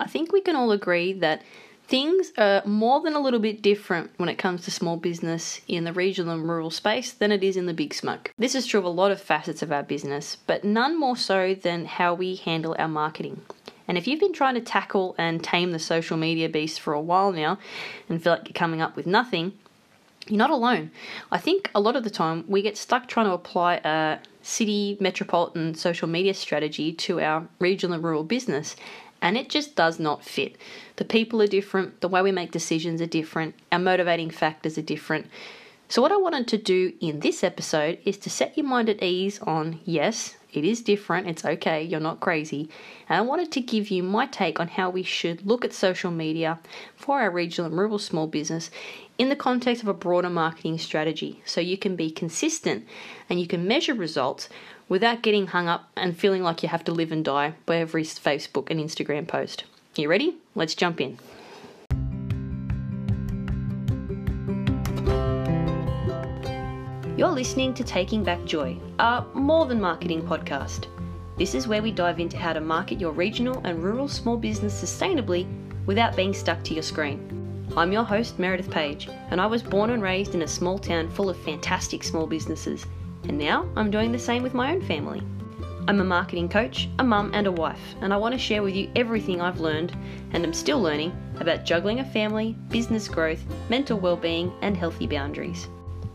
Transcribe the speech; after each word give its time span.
I 0.00 0.06
think 0.06 0.32
we 0.32 0.40
can 0.40 0.56
all 0.56 0.70
agree 0.72 1.12
that 1.14 1.42
things 1.88 2.32
are 2.36 2.62
more 2.66 3.00
than 3.00 3.14
a 3.14 3.20
little 3.20 3.40
bit 3.40 3.62
different 3.62 4.10
when 4.18 4.28
it 4.28 4.36
comes 4.36 4.64
to 4.64 4.70
small 4.70 4.96
business 4.96 5.60
in 5.66 5.84
the 5.84 5.92
regional 5.92 6.34
and 6.34 6.48
rural 6.48 6.70
space 6.70 7.12
than 7.12 7.32
it 7.32 7.42
is 7.42 7.56
in 7.56 7.66
the 7.66 7.72
big 7.72 7.94
smoke. 7.94 8.32
This 8.36 8.54
is 8.54 8.66
true 8.66 8.80
of 8.80 8.84
a 8.84 8.90
lot 8.90 9.10
of 9.10 9.20
facets 9.20 9.62
of 9.62 9.72
our 9.72 9.82
business, 9.82 10.36
but 10.46 10.64
none 10.64 10.98
more 10.98 11.16
so 11.16 11.54
than 11.54 11.86
how 11.86 12.14
we 12.14 12.36
handle 12.36 12.76
our 12.78 12.88
marketing. 12.88 13.40
And 13.88 13.96
if 13.96 14.06
you've 14.06 14.20
been 14.20 14.34
trying 14.34 14.54
to 14.54 14.60
tackle 14.60 15.14
and 15.16 15.42
tame 15.42 15.72
the 15.72 15.78
social 15.78 16.18
media 16.18 16.50
beast 16.50 16.78
for 16.78 16.92
a 16.92 17.00
while 17.00 17.32
now 17.32 17.58
and 18.08 18.22
feel 18.22 18.34
like 18.34 18.48
you're 18.48 18.52
coming 18.52 18.82
up 18.82 18.94
with 18.94 19.06
nothing, 19.06 19.54
you're 20.26 20.36
not 20.36 20.50
alone. 20.50 20.90
I 21.32 21.38
think 21.38 21.70
a 21.74 21.80
lot 21.80 21.96
of 21.96 22.04
the 22.04 22.10
time 22.10 22.44
we 22.46 22.60
get 22.60 22.76
stuck 22.76 23.08
trying 23.08 23.26
to 23.26 23.32
apply 23.32 23.80
a 23.82 24.18
city 24.42 24.98
metropolitan 25.00 25.74
social 25.74 26.06
media 26.06 26.34
strategy 26.34 26.92
to 26.92 27.20
our 27.20 27.48
regional 27.58 27.94
and 27.94 28.04
rural 28.04 28.24
business, 28.24 28.76
and 29.20 29.36
it 29.36 29.48
just 29.48 29.74
does 29.74 29.98
not 29.98 30.24
fit. 30.24 30.56
The 30.96 31.04
people 31.04 31.42
are 31.42 31.46
different, 31.46 32.00
the 32.00 32.08
way 32.08 32.22
we 32.22 32.32
make 32.32 32.50
decisions 32.50 33.00
are 33.00 33.06
different, 33.06 33.54
our 33.72 33.78
motivating 33.78 34.30
factors 34.30 34.78
are 34.78 34.82
different. 34.82 35.26
So, 35.90 36.02
what 36.02 36.12
I 36.12 36.16
wanted 36.16 36.48
to 36.48 36.58
do 36.58 36.92
in 37.00 37.20
this 37.20 37.42
episode 37.42 37.98
is 38.04 38.18
to 38.18 38.30
set 38.30 38.58
your 38.58 38.66
mind 38.66 38.90
at 38.90 39.02
ease 39.02 39.38
on 39.40 39.80
yes, 39.84 40.36
it 40.52 40.64
is 40.64 40.82
different, 40.82 41.28
it's 41.28 41.44
okay, 41.44 41.82
you're 41.82 41.98
not 41.98 42.20
crazy. 42.20 42.68
And 43.08 43.18
I 43.18 43.22
wanted 43.22 43.50
to 43.52 43.60
give 43.60 43.88
you 43.88 44.02
my 44.02 44.26
take 44.26 44.60
on 44.60 44.68
how 44.68 44.90
we 44.90 45.02
should 45.02 45.46
look 45.46 45.64
at 45.64 45.72
social 45.72 46.10
media 46.10 46.58
for 46.94 47.20
our 47.20 47.30
regional 47.30 47.70
and 47.70 47.78
rural 47.78 47.98
small 47.98 48.26
business 48.26 48.70
in 49.16 49.30
the 49.30 49.36
context 49.36 49.82
of 49.82 49.88
a 49.88 49.94
broader 49.94 50.30
marketing 50.30 50.78
strategy 50.78 51.42
so 51.44 51.60
you 51.60 51.76
can 51.76 51.96
be 51.96 52.10
consistent 52.10 52.86
and 53.28 53.40
you 53.40 53.46
can 53.46 53.66
measure 53.66 53.94
results 53.94 54.48
without 54.88 55.22
getting 55.22 55.48
hung 55.48 55.68
up 55.68 55.90
and 55.96 56.16
feeling 56.16 56.42
like 56.42 56.62
you 56.62 56.68
have 56.68 56.84
to 56.84 56.92
live 56.92 57.12
and 57.12 57.24
die 57.24 57.54
by 57.66 57.76
every 57.76 58.02
Facebook 58.02 58.70
and 58.70 58.80
Instagram 58.80 59.26
post. 59.26 59.64
You 59.96 60.08
ready? 60.08 60.36
Let's 60.54 60.74
jump 60.74 61.00
in. 61.00 61.18
You're 67.16 67.28
listening 67.28 67.74
to 67.74 67.82
Taking 67.82 68.22
Back 68.22 68.44
Joy, 68.44 68.78
our 69.00 69.26
more 69.34 69.66
than 69.66 69.80
marketing 69.80 70.22
podcast. 70.22 70.86
This 71.36 71.54
is 71.54 71.66
where 71.66 71.82
we 71.82 71.90
dive 71.90 72.20
into 72.20 72.36
how 72.36 72.52
to 72.52 72.60
market 72.60 73.00
your 73.00 73.12
regional 73.12 73.60
and 73.64 73.82
rural 73.82 74.06
small 74.06 74.36
business 74.36 74.80
sustainably 74.80 75.46
without 75.84 76.14
being 76.14 76.32
stuck 76.32 76.62
to 76.64 76.74
your 76.74 76.82
screen. 76.82 77.66
I'm 77.76 77.92
your 77.92 78.04
host, 78.04 78.38
Meredith 78.38 78.70
Paige, 78.70 79.08
and 79.30 79.40
I 79.40 79.46
was 79.46 79.62
born 79.62 79.90
and 79.90 80.02
raised 80.02 80.34
in 80.34 80.42
a 80.42 80.48
small 80.48 80.78
town 80.78 81.10
full 81.10 81.28
of 81.28 81.36
fantastic 81.38 82.04
small 82.04 82.26
businesses, 82.26 82.86
and 83.24 83.38
now 83.38 83.68
I'm 83.76 83.90
doing 83.90 84.12
the 84.12 84.18
same 84.18 84.42
with 84.42 84.54
my 84.54 84.72
own 84.72 84.82
family. 84.82 85.22
I'm 85.88 86.00
a 86.00 86.04
marketing 86.04 86.50
coach, 86.50 86.88
a 86.98 87.04
mum, 87.04 87.30
and 87.32 87.46
a 87.46 87.52
wife, 87.52 87.94
and 88.02 88.12
I 88.12 88.18
want 88.18 88.34
to 88.34 88.38
share 88.38 88.62
with 88.62 88.74
you 88.74 88.90
everything 88.94 89.40
I've 89.40 89.60
learned 89.60 89.96
and 90.32 90.44
am 90.44 90.52
still 90.52 90.82
learning 90.82 91.16
about 91.40 91.64
juggling 91.64 92.00
a 92.00 92.04
family, 92.04 92.54
business 92.68 93.08
growth, 93.08 93.42
mental 93.70 93.98
well-being, 93.98 94.52
and 94.60 94.76
healthy 94.76 95.06
boundaries. 95.06 95.66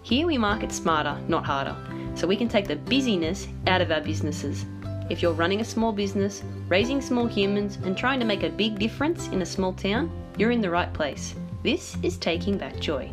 Here 0.04 0.28
we 0.28 0.38
market 0.38 0.72
smarter, 0.72 1.18
not 1.28 1.44
harder, 1.46 1.76
so 2.14 2.28
we 2.28 2.36
can 2.36 2.50
take 2.50 2.68
the 2.68 2.76
busyness 2.76 3.48
out 3.66 3.82
of 3.82 3.92
our 3.92 4.02
businesses. 4.02 4.66
If 5.10 5.22
you're 5.22 5.34
running 5.34 5.62
a 5.62 5.66
small 5.66 5.92
business, 5.92 6.44
raising 6.70 7.02
small 7.02 7.26
humans, 7.26 7.78
and 7.84 7.98
trying 7.98 8.20
to 8.20 8.26
make 8.26 8.44
a 8.44 8.50
big 8.50 8.78
difference 8.78 9.28
in 9.30 9.42
a 9.42 9.46
small 9.46 9.74
town, 9.74 10.12
you're 10.38 10.52
in 10.52 10.62
the 10.62 10.70
right 10.70 10.94
place. 10.94 11.34
This 11.64 11.98
is 12.04 12.18
Taking 12.18 12.58
Back 12.58 12.80
Joy. 12.80 13.12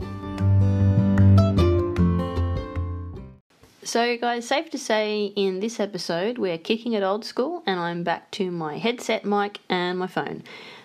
So, 3.82 4.18
guys, 4.18 4.46
safe 4.46 4.68
to 4.70 4.78
say 4.78 5.32
in 5.36 5.60
this 5.60 5.80
episode 5.80 6.36
we're 6.36 6.58
kicking 6.58 6.92
it 6.92 7.02
old 7.02 7.24
school, 7.24 7.62
and 7.66 7.80
I'm 7.80 8.04
back 8.04 8.30
to 8.32 8.50
my 8.50 8.76
headset 8.76 9.24
mic 9.24 9.60
and 9.70 9.98
my 9.98 10.06
phone 10.06 10.42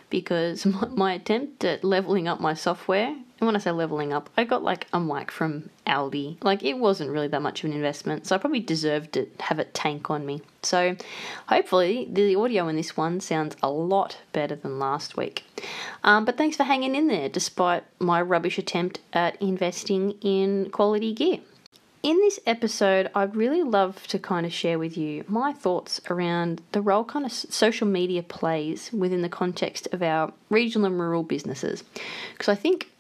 because 0.10 0.66
my, 0.92 1.14
attempt 1.14 1.66
at 1.66 1.84
leveling 1.84 2.30
up 2.30 2.40
my 2.40 2.54
software 2.54 3.16
and 3.40 3.48
when 3.48 3.56
I 3.58 3.60
say 3.60 3.72
leveling 3.72 4.14
up, 4.14 4.30
I 4.38 4.46
got 4.46 4.64
like 4.64 4.88
a 4.94 5.00
mic 5.00 5.30
from 5.30 5.70
Aldi. 5.86 6.42
Like 6.42 6.64
it 6.64 6.76
wasn't 6.76 7.12
really 7.12 7.28
that 7.28 7.42
much 7.42 7.64
of 7.64 7.70
an 7.70 7.76
investment, 7.76 8.26
so 8.26 8.36
I 8.36 8.40
probably 8.40 8.62
deserved 8.62 9.12
to 9.14 9.28
have 9.42 9.60
it 9.60 9.74
tank 9.74 10.10
on 10.10 10.26
me. 10.26 10.42
So 10.62 10.96
hopefully 11.50 12.08
the 12.10 12.36
audio 12.38 12.70
in 12.70 12.78
this 12.78 12.96
one 12.96 13.20
sounds 13.20 13.58
a 13.62 13.70
lot 13.70 14.20
better 14.32 14.56
than 14.56 14.80
last 14.80 15.18
week. 15.18 15.44
Um, 16.06 16.24
but 16.24 16.38
thanks 16.38 16.56
for 16.56 16.64
hanging 16.64 16.96
in 16.96 17.08
there 17.08 17.28
despite 17.28 17.84
my 18.00 18.22
rubbish 18.22 18.58
attempt 18.58 19.02
at 19.12 19.42
investing 19.42 20.12
in 20.22 20.70
quality 20.72 21.14
gear. 21.14 21.40
In 22.06 22.18
this 22.18 22.40
episode, 22.46 23.10
I'd 23.16 23.36
really 23.36 23.64
love 23.64 24.06
to 24.10 24.20
kind 24.20 24.46
of 24.46 24.54
share 24.54 24.78
with 24.78 24.96
you 24.96 25.26
my 25.28 25.52
thoughts 25.52 26.00
around 26.08 26.62
the 26.72 26.80
role 26.80 27.04
kind 27.04 27.26
of 27.26 27.32
social 27.32 27.88
media 27.88 28.22
plays 28.22 28.94
within 28.94 29.24
the 29.24 29.28
context 29.28 29.88
of 29.92 30.04
our 30.04 30.32
regional 30.52 30.86
and 30.86 31.00
rural 31.00 31.24
businesses. 31.24 31.84
Because 32.34 32.48
I 32.48 32.54
think 32.54 32.92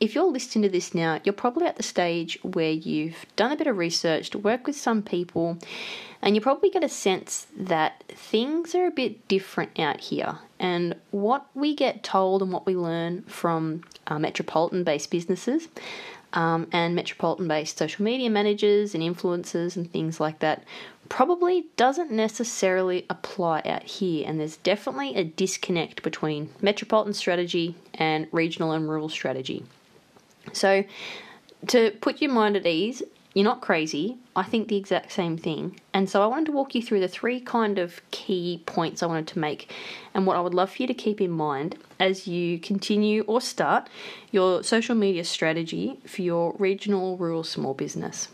if 0.00 0.14
you're 0.14 0.32
listening 0.32 0.62
to 0.62 0.70
this 0.70 0.94
now, 0.94 1.20
you're 1.24 1.34
probably 1.34 1.66
at 1.66 1.76
the 1.76 1.82
stage 1.82 2.38
where 2.42 2.70
you've 2.70 3.26
done 3.36 3.52
a 3.52 3.56
bit 3.56 3.66
of 3.66 3.76
research 3.76 4.30
to 4.30 4.38
work 4.38 4.66
with 4.66 4.76
some 4.76 5.02
people, 5.02 5.58
and 6.22 6.34
you 6.34 6.40
probably 6.40 6.70
get 6.70 6.82
a 6.82 6.88
sense 6.88 7.48
that 7.54 8.02
things 8.08 8.74
are 8.74 8.86
a 8.86 8.90
bit 8.90 9.28
different 9.28 9.78
out 9.78 10.00
here. 10.00 10.38
And 10.58 10.94
what 11.10 11.48
we 11.54 11.74
get 11.74 12.02
told 12.02 12.40
and 12.40 12.50
what 12.50 12.64
we 12.64 12.76
learn 12.76 13.24
from 13.24 13.84
uh, 14.06 14.18
metropolitan 14.18 14.84
based 14.84 15.10
businesses 15.10 15.68
um, 16.32 16.66
and 16.72 16.94
metropolitan 16.94 17.48
based 17.48 17.78
social 17.78 18.04
media 18.04 18.30
managers 18.30 18.94
and 18.94 19.02
influencers 19.02 19.76
and 19.76 19.90
things 19.90 20.20
like 20.20 20.38
that 20.40 20.64
probably 21.08 21.66
doesn't 21.76 22.10
necessarily 22.10 23.04
apply 23.10 23.60
out 23.66 23.82
here, 23.82 24.24
and 24.26 24.40
there's 24.40 24.56
definitely 24.56 25.14
a 25.14 25.24
disconnect 25.24 26.02
between 26.02 26.48
metropolitan 26.62 27.12
strategy 27.12 27.74
and 27.94 28.26
regional 28.32 28.72
and 28.72 28.88
rural 28.88 29.08
strategy. 29.08 29.64
So, 30.52 30.84
to 31.68 31.90
put 32.00 32.22
your 32.22 32.32
mind 32.32 32.56
at 32.56 32.66
ease, 32.66 33.02
you're 33.34 33.44
not 33.44 33.62
crazy. 33.62 34.18
I 34.36 34.42
think 34.42 34.68
the 34.68 34.76
exact 34.76 35.12
same 35.12 35.38
thing. 35.38 35.80
And 35.94 36.08
so 36.08 36.22
I 36.22 36.26
wanted 36.26 36.46
to 36.46 36.52
walk 36.52 36.74
you 36.74 36.82
through 36.82 37.00
the 37.00 37.08
three 37.08 37.40
kind 37.40 37.78
of 37.78 38.00
key 38.10 38.62
points 38.66 39.02
I 39.02 39.06
wanted 39.06 39.26
to 39.28 39.38
make 39.38 39.72
and 40.12 40.26
what 40.26 40.36
I 40.36 40.40
would 40.40 40.54
love 40.54 40.70
for 40.70 40.82
you 40.82 40.86
to 40.86 40.94
keep 40.94 41.20
in 41.20 41.30
mind 41.30 41.76
as 41.98 42.26
you 42.26 42.58
continue 42.58 43.22
or 43.22 43.40
start 43.40 43.88
your 44.30 44.62
social 44.62 44.94
media 44.94 45.24
strategy 45.24 45.98
for 46.06 46.22
your 46.22 46.54
regional 46.58 47.16
rural 47.16 47.44
small 47.44 47.72
business. 47.72 48.28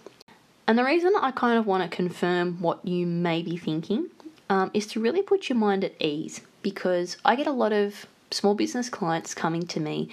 And 0.66 0.76
the 0.76 0.84
reason 0.84 1.12
I 1.20 1.31
kind 1.31 1.58
of 1.58 1.66
want 1.66 1.88
to 1.88 1.97
confirm 1.97 2.60
what 2.60 2.84
you 2.84 3.06
may 3.06 3.42
be 3.42 3.56
thinking 3.56 4.08
um, 4.50 4.70
is 4.75 4.87
to 4.88 5.00
really 5.00 5.22
put 5.22 5.48
your 5.48 5.58
mind 5.58 5.84
at 5.84 5.94
ease 6.00 6.41
because 6.62 7.16
I 7.25 7.37
get 7.37 7.47
a 7.47 7.53
lot 7.53 7.72
of 7.72 8.06
small 8.31 8.54
business 8.54 8.91
clients 8.91 9.34
coming 9.34 9.66
to 9.69 9.81
me 9.81 10.10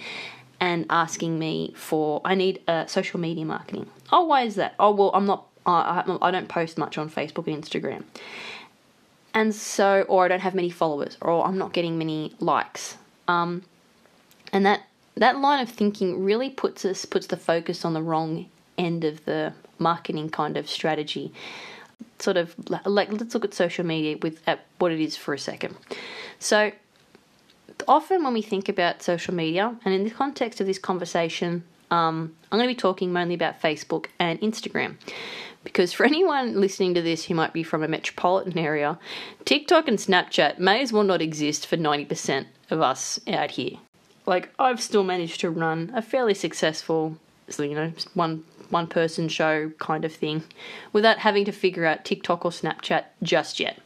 and 0.60 0.86
asking 0.88 1.38
me 1.38 1.74
for 1.76 2.20
I 2.24 2.34
need 2.34 2.62
a 2.66 2.86
social 2.88 3.20
media 3.20 3.44
marketing. 3.44 3.90
Oh, 4.12 4.24
why 4.24 4.42
is 4.42 4.54
that? 4.56 4.74
Oh, 4.78 4.92
well, 4.92 5.10
I'm 5.14 5.26
not. 5.26 5.46
I, 5.64 6.04
I 6.22 6.30
don't 6.30 6.48
post 6.48 6.78
much 6.78 6.96
on 6.96 7.10
Facebook 7.10 7.52
and 7.52 7.62
Instagram, 7.62 8.04
and 9.34 9.52
so 9.54 10.02
or 10.08 10.24
I 10.24 10.28
don't 10.28 10.40
have 10.40 10.54
many 10.54 10.70
followers, 10.70 11.16
or 11.20 11.44
I'm 11.44 11.58
not 11.58 11.72
getting 11.72 11.98
many 11.98 12.34
likes. 12.38 12.96
Um, 13.26 13.64
and 14.52 14.64
that 14.64 14.82
that 15.16 15.38
line 15.38 15.60
of 15.60 15.68
thinking 15.68 16.22
really 16.22 16.50
puts 16.50 16.84
us 16.84 17.04
puts 17.04 17.26
the 17.26 17.36
focus 17.36 17.84
on 17.84 17.94
the 17.94 18.02
wrong 18.02 18.46
end 18.78 19.04
of 19.04 19.24
the 19.24 19.52
marketing 19.78 20.28
kind 20.30 20.56
of 20.56 20.68
strategy. 20.68 21.32
Sort 22.18 22.36
of 22.36 22.54
like 22.68 23.10
let's 23.10 23.34
look 23.34 23.44
at 23.44 23.54
social 23.54 23.84
media 23.84 24.18
with 24.22 24.40
at 24.46 24.64
what 24.78 24.92
it 24.92 25.00
is 25.00 25.16
for 25.16 25.34
a 25.34 25.38
second. 25.38 25.76
So 26.38 26.70
often 27.88 28.22
when 28.22 28.32
we 28.32 28.42
think 28.42 28.68
about 28.68 29.02
social 29.02 29.34
media, 29.34 29.76
and 29.84 29.92
in 29.92 30.04
the 30.04 30.10
context 30.10 30.60
of 30.60 30.66
this 30.66 30.78
conversation, 30.78 31.64
um, 31.90 32.34
I'm 32.50 32.58
going 32.58 32.68
to 32.68 32.74
be 32.74 32.78
talking 32.78 33.12
mainly 33.12 33.34
about 33.34 33.60
Facebook 33.60 34.06
and 34.18 34.40
Instagram. 34.40 34.96
Because 35.64 35.92
for 35.92 36.04
anyone 36.06 36.60
listening 36.60 36.94
to 36.94 37.02
this 37.02 37.24
who 37.24 37.34
might 37.34 37.52
be 37.52 37.62
from 37.62 37.82
a 37.82 37.88
metropolitan 37.88 38.58
area, 38.58 38.98
TikTok 39.44 39.88
and 39.88 39.98
Snapchat 39.98 40.58
may 40.58 40.82
as 40.82 40.92
well 40.92 41.04
not 41.04 41.22
exist 41.22 41.66
for 41.66 41.76
90% 41.76 42.46
of 42.70 42.80
us 42.80 43.20
out 43.28 43.52
here. 43.52 43.78
Like, 44.26 44.50
I've 44.58 44.82
still 44.82 45.04
managed 45.04 45.40
to 45.40 45.50
run 45.50 45.92
a 45.94 46.02
fairly 46.02 46.34
successful, 46.34 47.16
you 47.58 47.74
know, 47.74 47.92
one 48.14 48.44
one 48.70 48.86
person 48.86 49.28
show 49.28 49.70
kind 49.78 50.04
of 50.04 50.12
thing 50.12 50.44
without 50.92 51.18
having 51.18 51.44
to 51.44 51.52
figure 51.52 51.84
out 51.84 52.04
TikTok 52.04 52.44
or 52.44 52.50
Snapchat 52.50 53.04
just 53.22 53.60
yet. 53.60 53.78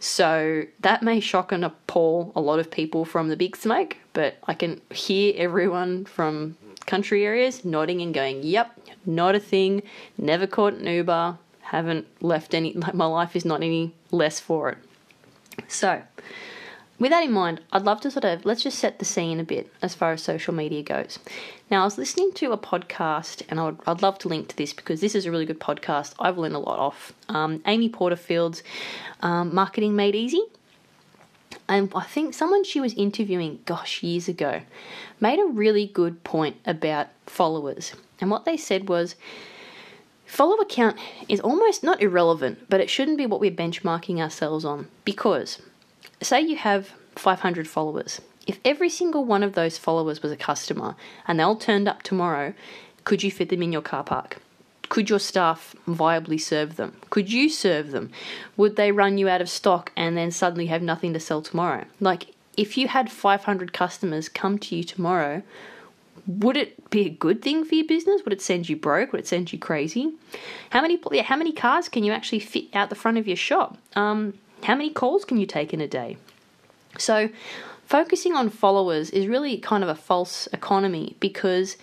So 0.00 0.64
that 0.80 1.02
may 1.02 1.20
shock 1.20 1.52
and 1.52 1.64
appall 1.64 2.32
a 2.34 2.40
lot 2.40 2.58
of 2.58 2.70
people 2.70 3.04
from 3.04 3.28
the 3.28 3.36
big 3.36 3.56
smoke, 3.56 3.96
but 4.12 4.36
I 4.44 4.54
can 4.54 4.80
hear 4.90 5.34
everyone 5.36 6.04
from 6.04 6.56
country 6.86 7.24
areas 7.24 7.64
nodding 7.64 8.00
and 8.00 8.14
going, 8.14 8.42
Yep, 8.42 8.80
not 9.06 9.34
a 9.34 9.40
thing, 9.40 9.82
never 10.16 10.46
caught 10.46 10.74
an 10.74 10.86
Uber, 10.86 11.38
haven't 11.60 12.06
left 12.22 12.54
any, 12.54 12.72
like 12.72 12.94
my 13.04 13.06
life 13.06 13.36
is 13.36 13.44
not 13.44 13.62
any 13.62 13.94
less 14.10 14.40
for 14.40 14.70
it. 14.70 14.78
So, 15.68 16.02
with 16.98 17.10
that 17.10 17.24
in 17.24 17.32
mind, 17.32 17.60
I'd 17.72 17.84
love 17.84 18.00
to 18.02 18.10
sort 18.10 18.24
of 18.24 18.44
let's 18.44 18.62
just 18.62 18.78
set 18.78 18.98
the 18.98 19.04
scene 19.04 19.38
a 19.40 19.44
bit 19.44 19.72
as 19.82 19.94
far 19.94 20.12
as 20.12 20.22
social 20.22 20.52
media 20.54 20.82
goes. 20.82 21.18
Now, 21.70 21.82
I 21.82 21.84
was 21.84 21.98
listening 21.98 22.32
to 22.32 22.52
a 22.52 22.58
podcast, 22.58 23.42
and 23.48 23.60
I 23.60 23.66
would, 23.66 23.78
I'd 23.86 24.02
love 24.02 24.18
to 24.20 24.28
link 24.28 24.48
to 24.48 24.56
this 24.56 24.72
because 24.72 25.00
this 25.00 25.14
is 25.14 25.26
a 25.26 25.30
really 25.30 25.44
good 25.46 25.60
podcast. 25.60 26.14
I've 26.18 26.38
learned 26.38 26.54
a 26.54 26.58
lot 26.58 26.78
off. 26.78 27.12
Um, 27.28 27.62
Amy 27.66 27.88
Porterfield's 27.88 28.62
um, 29.20 29.54
Marketing 29.54 29.94
Made 29.94 30.14
Easy. 30.14 30.42
and 31.68 31.92
I 31.94 32.04
think 32.04 32.34
someone 32.34 32.64
she 32.64 32.80
was 32.80 32.94
interviewing, 32.94 33.60
gosh, 33.66 34.02
years 34.02 34.28
ago, 34.28 34.62
made 35.20 35.38
a 35.38 35.44
really 35.46 35.86
good 35.86 36.24
point 36.24 36.56
about 36.64 37.08
followers. 37.26 37.92
And 38.20 38.30
what 38.30 38.44
they 38.46 38.56
said 38.56 38.88
was 38.88 39.14
follower 40.26 40.64
count 40.64 40.96
is 41.28 41.40
almost 41.40 41.82
not 41.84 42.00
irrelevant, 42.02 42.66
but 42.68 42.80
it 42.80 42.90
shouldn't 42.90 43.18
be 43.18 43.26
what 43.26 43.40
we're 43.40 43.50
benchmarking 43.50 44.18
ourselves 44.18 44.64
on. 44.64 44.88
Because, 45.04 45.60
say 46.20 46.40
you 46.40 46.56
have 46.56 46.92
500 47.16 47.68
followers. 47.68 48.20
If 48.46 48.58
every 48.64 48.88
single 48.88 49.24
one 49.24 49.42
of 49.42 49.54
those 49.54 49.76
followers 49.76 50.22
was 50.22 50.32
a 50.32 50.36
customer 50.36 50.96
and 51.26 51.38
they 51.38 51.42
all 51.42 51.56
turned 51.56 51.88
up 51.88 52.02
tomorrow, 52.02 52.54
could 53.04 53.22
you 53.22 53.30
fit 53.30 53.50
them 53.50 53.62
in 53.62 53.72
your 53.72 53.82
car 53.82 54.04
park? 54.04 54.38
Could 54.88 55.10
your 55.10 55.18
staff 55.18 55.74
viably 55.86 56.40
serve 56.40 56.76
them? 56.76 56.96
Could 57.10 57.30
you 57.30 57.50
serve 57.50 57.90
them? 57.90 58.10
Would 58.56 58.76
they 58.76 58.90
run 58.90 59.18
you 59.18 59.28
out 59.28 59.42
of 59.42 59.50
stock 59.50 59.92
and 59.96 60.16
then 60.16 60.30
suddenly 60.30 60.66
have 60.66 60.82
nothing 60.82 61.12
to 61.12 61.20
sell 61.20 61.42
tomorrow? 61.42 61.84
Like, 62.00 62.34
if 62.56 62.76
you 62.76 62.88
had 62.88 63.12
500 63.12 63.72
customers 63.72 64.28
come 64.28 64.58
to 64.60 64.76
you 64.76 64.82
tomorrow, 64.82 65.42
would 66.26 66.56
it 66.56 66.90
be 66.90 67.06
a 67.06 67.10
good 67.10 67.42
thing 67.42 67.64
for 67.64 67.74
your 67.74 67.86
business? 67.86 68.22
Would 68.24 68.32
it 68.32 68.42
send 68.42 68.68
you 68.68 68.76
broke? 68.76 69.12
Would 69.12 69.22
it 69.22 69.28
send 69.28 69.52
you 69.52 69.58
crazy? 69.58 70.12
How 70.70 70.82
many 70.82 71.00
how 71.22 71.36
many 71.36 71.52
cars 71.52 71.88
can 71.88 72.04
you 72.04 72.12
actually 72.12 72.40
fit 72.40 72.64
out 72.74 72.90
the 72.90 72.96
front 72.96 73.18
of 73.18 73.26
your 73.26 73.36
shop? 73.36 73.78
Um, 73.94 74.34
how 74.64 74.74
many 74.74 74.90
calls 74.90 75.24
can 75.24 75.38
you 75.38 75.46
take 75.46 75.72
in 75.72 75.80
a 75.80 75.88
day? 75.88 76.16
So, 76.98 77.28
focusing 77.86 78.34
on 78.34 78.50
followers 78.50 79.10
is 79.10 79.26
really 79.26 79.56
kind 79.58 79.82
of 79.82 79.88
a 79.88 79.94
false 79.94 80.46
economy 80.52 81.16
because 81.20 81.76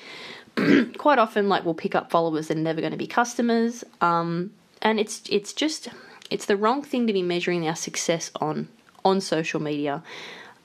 quite 0.97 1.19
often 1.19 1.49
like 1.49 1.65
we'll 1.65 1.73
pick 1.73 1.95
up 1.95 2.11
followers 2.11 2.47
that 2.47 2.57
are 2.57 2.61
never 2.61 2.79
going 2.79 2.91
to 2.91 2.97
be 2.97 3.07
customers 3.07 3.83
um, 4.01 4.51
and 4.81 4.99
it's 4.99 5.23
it's 5.29 5.51
just 5.51 5.89
it's 6.29 6.45
the 6.45 6.55
wrong 6.55 6.81
thing 6.81 7.07
to 7.07 7.13
be 7.13 7.21
measuring 7.21 7.67
our 7.67 7.75
success 7.75 8.31
on 8.39 8.67
on 9.03 9.19
social 9.19 9.59
media 9.59 10.01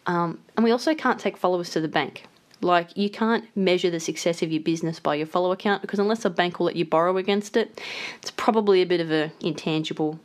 um, 0.07 0.39
and 0.57 0.65
we 0.65 0.71
also 0.71 0.95
can't 0.95 1.19
take 1.19 1.37
followers 1.37 1.71
to 1.71 1.81
the 1.81 1.89
bank 1.89 2.25
like 2.61 2.97
you 2.97 3.11
can't 3.11 3.45
measure 3.57 3.91
the 3.91 3.99
success 3.99 4.43
of 4.43 4.53
your 4.53 4.63
business 4.63 5.01
by 5.01 5.15
your 5.15 5.27
follower 5.27 5.57
count 5.57 5.81
because 5.83 5.99
unless 5.99 6.25
a 6.25 6.31
bank 6.31 6.59
will 6.59 6.67
let 6.67 6.77
you 6.77 6.85
borrow 6.85 7.17
against 7.17 7.57
it 7.57 7.81
it's 8.19 8.31
probably 8.31 8.83
a 8.83 8.87
bit 8.87 9.01
of 9.01 9.11
an 9.11 9.33
intangible 9.41 10.21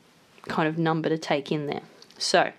kind 0.48 0.68
of 0.68 0.78
number 0.78 1.10
to 1.10 1.18
take 1.18 1.52
in 1.52 1.68
there 1.68 1.82
so 2.18 2.52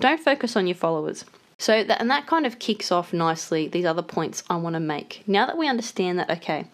don't 0.00 0.20
focus 0.20 0.56
on 0.56 0.66
your 0.66 0.74
followers 0.74 1.24
so 1.58 1.82
that 1.82 2.00
and 2.00 2.08
that 2.10 2.26
kind 2.26 2.46
of 2.46 2.60
kicks 2.60 2.92
off 2.92 3.12
nicely 3.12 3.66
these 3.66 3.84
other 3.84 4.02
points 4.02 4.44
I 4.48 4.56
want 4.56 4.74
to 4.74 4.80
make. 4.80 5.24
Now 5.26 5.44
that 5.46 5.58
we 5.58 5.68
understand 5.68 6.18
that 6.18 6.30
okay, 6.30 6.66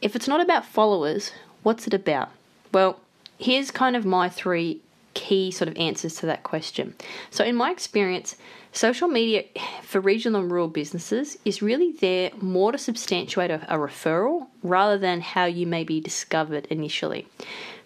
if 0.00 0.14
it's 0.14 0.28
not 0.28 0.40
about 0.40 0.64
followers, 0.64 1.32
what's 1.64 1.86
it 1.86 1.94
about? 1.94 2.30
Well, 2.72 3.00
here's 3.36 3.72
kind 3.72 3.96
of 3.96 4.04
my 4.04 4.28
three 4.28 4.80
key 5.14 5.50
sort 5.50 5.66
of 5.66 5.76
answers 5.76 6.14
to 6.16 6.26
that 6.26 6.44
question. 6.44 6.94
So 7.30 7.44
in 7.44 7.56
my 7.56 7.72
experience, 7.72 8.36
social 8.72 9.08
media 9.08 9.42
for 9.82 10.00
regional 10.00 10.42
and 10.42 10.52
rural 10.52 10.68
businesses 10.68 11.36
is 11.44 11.60
really 11.60 11.90
there 11.90 12.30
more 12.40 12.70
to 12.70 12.78
substantiate 12.78 13.50
a, 13.50 13.74
a 13.74 13.76
referral 13.76 14.46
rather 14.62 14.98
than 14.98 15.20
how 15.20 15.46
you 15.46 15.66
may 15.66 15.82
be 15.82 16.00
discovered 16.00 16.66
initially. 16.66 17.26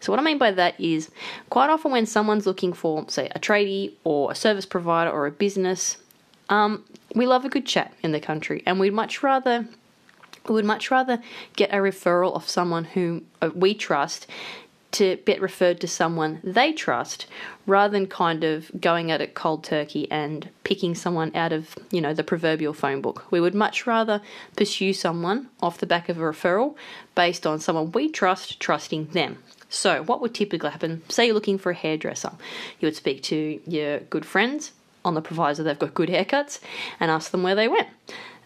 So, 0.04 0.12
what 0.12 0.20
I 0.20 0.22
mean 0.22 0.36
by 0.36 0.50
that 0.50 0.78
is 0.78 1.10
quite 1.48 1.70
often 1.70 1.90
when 1.90 2.04
someone's 2.04 2.44
looking 2.44 2.74
for, 2.74 3.06
say, 3.08 3.30
a 3.34 3.38
tradie 3.38 3.94
or 4.04 4.30
a 4.30 4.34
service 4.34 4.66
provider 4.66 5.10
or 5.10 5.24
a 5.24 5.30
business, 5.30 5.96
um, 6.50 6.84
we 7.14 7.26
love 7.26 7.46
a 7.46 7.48
good 7.48 7.64
chat 7.64 7.94
in 8.02 8.12
the 8.12 8.20
country, 8.20 8.62
and 8.66 8.78
we'd 8.78 8.92
much 8.92 9.22
rather 9.22 9.66
we 10.46 10.54
would 10.54 10.66
much 10.66 10.90
rather 10.90 11.22
get 11.56 11.70
a 11.70 11.76
referral 11.76 12.34
of 12.34 12.46
someone 12.46 12.84
who 12.84 13.22
uh, 13.40 13.48
we 13.54 13.72
trust 13.72 14.26
to 14.92 15.16
get 15.24 15.40
referred 15.40 15.80
to 15.80 15.88
someone 15.88 16.38
they 16.44 16.70
trust 16.72 17.26
rather 17.66 17.90
than 17.90 18.06
kind 18.06 18.44
of 18.44 18.70
going 18.78 19.10
at 19.10 19.22
it 19.22 19.34
cold 19.34 19.64
turkey 19.64 20.06
and 20.10 20.50
picking 20.64 20.94
someone 20.94 21.34
out 21.34 21.50
of, 21.50 21.74
you 21.90 22.00
know, 22.00 22.12
the 22.12 22.22
proverbial 22.22 22.74
phone 22.74 23.00
book. 23.00 23.24
We 23.30 23.40
would 23.40 23.54
much 23.54 23.86
rather 23.86 24.20
pursue 24.54 24.92
someone 24.92 25.48
off 25.62 25.78
the 25.78 25.86
back 25.86 26.10
of 26.10 26.18
a 26.18 26.20
referral 26.20 26.76
based 27.14 27.46
on 27.46 27.58
someone 27.58 27.90
we 27.92 28.10
trust 28.10 28.60
trusting 28.60 29.06
them. 29.06 29.38
So, 29.74 30.04
what 30.04 30.20
would 30.20 30.34
typically 30.34 30.70
happen? 30.70 31.02
Say 31.08 31.26
you're 31.26 31.34
looking 31.34 31.58
for 31.58 31.72
a 31.72 31.74
hairdresser. 31.74 32.32
You 32.78 32.86
would 32.86 32.96
speak 32.96 33.22
to 33.24 33.60
your 33.66 33.98
good 34.00 34.24
friends 34.24 34.72
on 35.04 35.14
the 35.14 35.20
proviso 35.20 35.62
they've 35.62 35.78
got 35.78 35.92
good 35.94 36.08
haircuts 36.08 36.60
and 36.98 37.10
ask 37.10 37.30
them 37.30 37.42
where 37.42 37.54
they 37.54 37.68
went. 37.68 37.88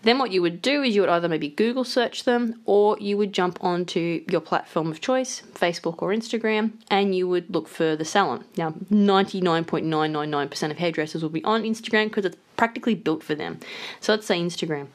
Then 0.03 0.19
what 0.19 0.31
you 0.31 0.43
would 0.43 0.62
do 0.62 0.83
is 0.83 0.95
you 0.95 1.00
would 1.03 1.11
either 1.11 1.29
maybe 1.29 1.49
Google 1.49 1.85
search 1.85 2.25
them 2.25 2.61
or 2.65 2.97
you 3.00 3.17
would 3.17 3.33
jump 3.33 3.59
onto 3.62 4.25
your 4.29 4.41
platform 4.41 4.91
of 4.91 5.00
choice, 5.00 5.43
Facebook 5.55 6.03
or 6.03 6.11
Instagram, 6.11 6.73
and 6.91 7.15
you 7.15 7.29
would 7.29 7.53
look 7.53 7.69
for 7.69 7.97
the 7.97 8.05
salon. 8.05 8.45
Now, 8.56 8.71
99.999% 8.91 10.71
of 10.71 10.79
hairdressers 10.79 11.23
will 11.23 11.31
be 11.31 11.45
on 11.45 11.62
Instagram 11.62 12.05
because 12.05 12.25
it's 12.25 12.37
practically 12.56 12.95
built 12.95 13.23
for 13.23 13.35
them. 13.35 13.59
So 14.00 14.12
let's 14.12 14.27
say 14.27 14.39
Instagram. 14.41 14.89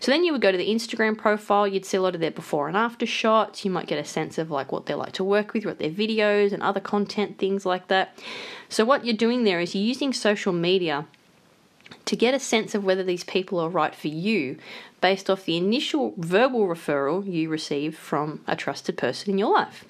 So 0.00 0.10
then 0.10 0.24
you 0.24 0.32
would 0.32 0.40
go 0.40 0.52
to 0.52 0.58
the 0.58 0.68
Instagram 0.68 1.18
profile, 1.18 1.66
you'd 1.66 1.84
see 1.84 1.96
a 1.96 2.02
lot 2.02 2.14
of 2.14 2.20
their 2.20 2.30
before 2.30 2.68
and 2.68 2.76
after 2.76 3.04
shots, 3.04 3.64
you 3.64 3.70
might 3.70 3.88
get 3.88 3.98
a 3.98 4.04
sense 4.04 4.38
of 4.38 4.50
like 4.50 4.72
what 4.72 4.86
they 4.86 4.94
like 4.94 5.12
to 5.12 5.24
work 5.24 5.52
with, 5.52 5.66
what 5.66 5.78
their 5.78 5.90
videos 5.90 6.52
and 6.52 6.62
other 6.62 6.80
content, 6.80 7.36
things 7.36 7.66
like 7.66 7.88
that. 7.88 8.16
So 8.68 8.84
what 8.84 9.04
you're 9.04 9.16
doing 9.16 9.44
there 9.44 9.60
is 9.60 9.74
you're 9.74 9.84
using 9.84 10.12
social 10.12 10.52
media 10.52 11.06
to 12.04 12.16
get 12.16 12.34
a 12.34 12.40
sense 12.40 12.74
of 12.74 12.84
whether 12.84 13.02
these 13.02 13.24
people 13.24 13.58
are 13.58 13.68
right 13.68 13.94
for 13.94 14.08
you 14.08 14.56
based 15.00 15.30
off 15.30 15.44
the 15.44 15.56
initial 15.56 16.14
verbal 16.16 16.66
referral 16.66 17.30
you 17.30 17.48
receive 17.48 17.96
from 17.96 18.40
a 18.46 18.56
trusted 18.56 18.96
person 18.96 19.30
in 19.30 19.38
your 19.38 19.52
life. 19.54 19.84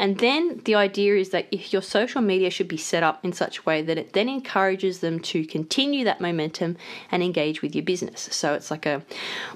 And 0.00 0.16
then 0.18 0.62
the 0.64 0.76
idea 0.76 1.16
is 1.16 1.28
that 1.28 1.46
if 1.50 1.74
your 1.74 1.82
social 1.82 2.22
media 2.22 2.48
should 2.48 2.68
be 2.68 2.78
set 2.78 3.02
up 3.02 3.22
in 3.22 3.34
such 3.34 3.58
a 3.58 3.62
way 3.64 3.82
that 3.82 3.98
it 3.98 4.14
then 4.14 4.30
encourages 4.30 5.00
them 5.00 5.20
to 5.20 5.44
continue 5.44 6.04
that 6.06 6.22
momentum 6.22 6.78
and 7.10 7.22
engage 7.22 7.60
with 7.60 7.74
your 7.74 7.84
business. 7.84 8.30
So 8.32 8.54
it's 8.54 8.70
like 8.70 8.86
a 8.86 9.02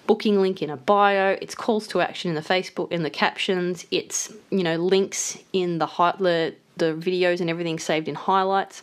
booking 0.07 0.43
link 0.43 0.61
in 0.61 0.69
a 0.69 0.77
bio, 0.77 1.39
it's 1.41 1.55
calls 1.55 1.87
to 1.89 2.03
action 2.03 2.29
in 2.29 2.35
the 2.35 2.43
Facebook 2.43 2.93
in 2.93 3.05
the 3.05 3.11
captions, 3.11 3.87
it's 3.91 4.35
you 4.51 4.63
know 4.63 4.77
links 4.77 5.39
in 5.55 5.79
the 5.79 5.87
highlight 5.87 6.19
the 6.19 6.55
videos 6.79 7.41
and 7.41 7.49
everything 7.49 7.79
saved 7.79 8.09
in 8.09 8.15
highlights. 8.15 8.83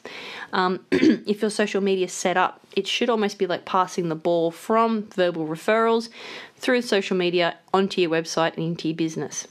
Um, 0.54 0.86
if 0.92 1.42
your 1.42 1.52
social 1.52 1.82
media 1.82 2.06
is 2.06 2.14
set 2.14 2.38
up, 2.38 2.62
it 2.76 2.88
should 2.88 3.10
almost 3.10 3.38
be 3.38 3.48
like 3.48 3.66
passing 3.66 4.10
the 4.10 4.16
ball 4.16 4.52
from 4.52 5.08
verbal 5.10 5.48
referrals 5.48 6.10
through 6.58 6.82
social 6.82 7.18
media 7.18 7.58
onto 7.74 8.02
your 8.02 8.10
website 8.10 8.56
and 8.56 8.66
into 8.66 8.88
your 8.88 8.98
business. 8.98 9.48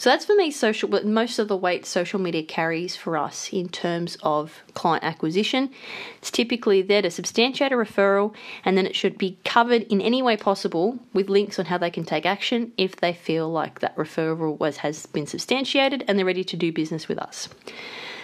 So 0.00 0.08
that's 0.08 0.24
for 0.24 0.34
me 0.34 0.50
social 0.50 0.88
but 0.88 1.04
most 1.04 1.38
of 1.38 1.48
the 1.48 1.56
weight 1.58 1.84
social 1.84 2.18
media 2.18 2.42
carries 2.42 2.96
for 2.96 3.18
us 3.18 3.52
in 3.52 3.68
terms 3.68 4.16
of 4.22 4.62
client 4.72 5.04
acquisition. 5.04 5.68
It's 6.16 6.30
typically 6.30 6.80
there 6.80 7.02
to 7.02 7.10
substantiate 7.10 7.70
a 7.70 7.74
referral 7.74 8.34
and 8.64 8.78
then 8.78 8.86
it 8.86 8.96
should 8.96 9.18
be 9.18 9.36
covered 9.44 9.82
in 9.82 10.00
any 10.00 10.22
way 10.22 10.38
possible 10.38 10.98
with 11.12 11.28
links 11.28 11.58
on 11.58 11.66
how 11.66 11.76
they 11.76 11.90
can 11.90 12.06
take 12.06 12.24
action 12.24 12.72
if 12.78 12.96
they 12.96 13.12
feel 13.12 13.50
like 13.50 13.80
that 13.80 13.94
referral 13.96 14.58
was 14.58 14.78
has 14.78 15.04
been 15.04 15.26
substantiated 15.26 16.02
and 16.08 16.18
they're 16.18 16.24
ready 16.24 16.44
to 16.44 16.56
do 16.56 16.72
business 16.72 17.06
with 17.06 17.18
us. 17.18 17.50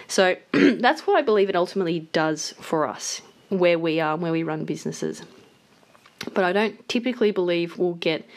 So 0.07 0.35
that's 0.53 1.05
what 1.05 1.15
I 1.15 1.21
believe 1.21 1.47
it 1.47 1.55
ultimately 1.55 1.99
does 2.11 2.55
for 2.59 2.87
us 2.87 3.21
where 3.49 3.77
we 3.77 3.99
are, 3.99 4.17
where 4.17 4.31
we 4.31 4.41
run 4.41 4.65
businesses. 4.65 5.21
But 6.33 6.43
I 6.43 6.53
don't 6.53 6.89
typically 6.89 7.29
believe 7.29 7.77
we'll 7.77 7.93
get 7.93 8.27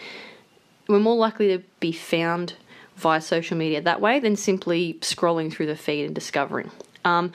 we're 0.89 0.99
more 0.99 1.17
likely 1.17 1.57
to 1.57 1.65
be 1.79 1.93
found 1.93 2.53
via 3.01 3.21
social 3.21 3.57
media 3.57 3.81
that 3.81 4.01
way 4.01 4.21
than 4.21 4.37
simply 4.37 4.95
scrolling 5.01 5.53
through 5.53 5.67
the 5.67 5.77
feed 5.77 6.07
and 6.07 6.15
discovering. 6.15 6.71
Um, 7.05 7.33